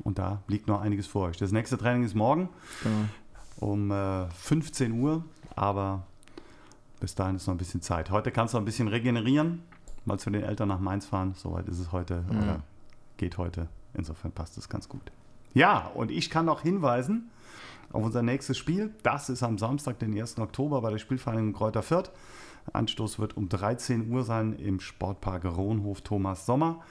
[0.04, 1.38] Und da liegt noch einiges vor euch.
[1.38, 2.50] Das nächste Training ist morgen
[2.84, 3.06] Genau.
[3.72, 5.24] um äh, 15 Uhr,
[5.56, 6.04] aber
[7.00, 8.12] bis dahin ist noch ein bisschen Zeit.
[8.12, 9.64] Heute kannst du noch ein bisschen regenerieren,
[10.06, 11.34] mal zu den Eltern nach Mainz fahren.
[11.36, 12.38] Soweit ist es heute Ja.
[12.38, 12.60] oder
[13.18, 13.68] geht heute.
[13.94, 15.12] Insofern passt es ganz gut.
[15.54, 17.32] Ja, und ich kann noch hinweisen
[17.92, 18.94] auf unser nächstes Spiel.
[19.02, 20.38] Das ist am Samstag, den 1.
[20.40, 22.12] Oktober bei der Spielvereinigung Kräuter Fürth.
[22.74, 26.82] Anstoß wird um 13 Uhr sein im Sportpark Rohnhof Thomas Sommer.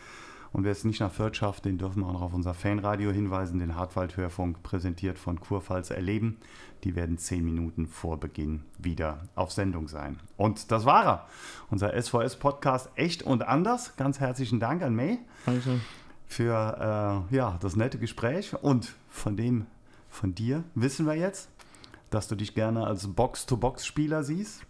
[0.52, 3.10] Und wer es nicht nach Fürth schafft, den dürfen wir auch noch auf unser Fanradio
[3.10, 6.38] hinweisen, den Hartwald-Hörfunk, präsentiert von Kurpfalz Erleben.
[6.84, 10.18] Die werden zehn Minuten vor Beginn wieder auf Sendung sein.
[10.38, 11.26] Und das war er.
[11.70, 13.96] Unser SVS-Podcast Echt und Anders.
[13.96, 15.82] Ganz herzlichen Dank an May Dankeschön.
[16.26, 18.54] für äh, ja, das nette Gespräch.
[18.54, 19.66] Und von dem,
[20.08, 21.50] von dir wissen wir jetzt,
[22.08, 24.62] dass du dich gerne als Box-to-Box-Spieler siehst,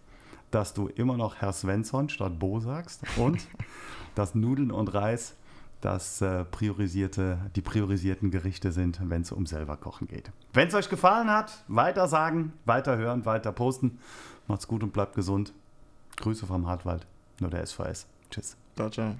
[0.51, 3.47] dass du immer noch Herr Svensson statt Bo sagst und
[4.15, 5.35] dass Nudeln und Reis
[5.81, 10.31] das äh, priorisierte, die priorisierten Gerichte sind, wenn es um selber kochen geht.
[10.53, 13.99] Wenn es euch gefallen hat, weiter sagen, weiter hören, weiter posten.
[14.47, 15.53] Macht's gut und bleibt gesund.
[16.17, 17.05] Grüße vom Hartwald,
[17.39, 18.07] nur der SVS.
[18.31, 18.57] Tschüss.
[18.75, 19.15] Ciao, ciao.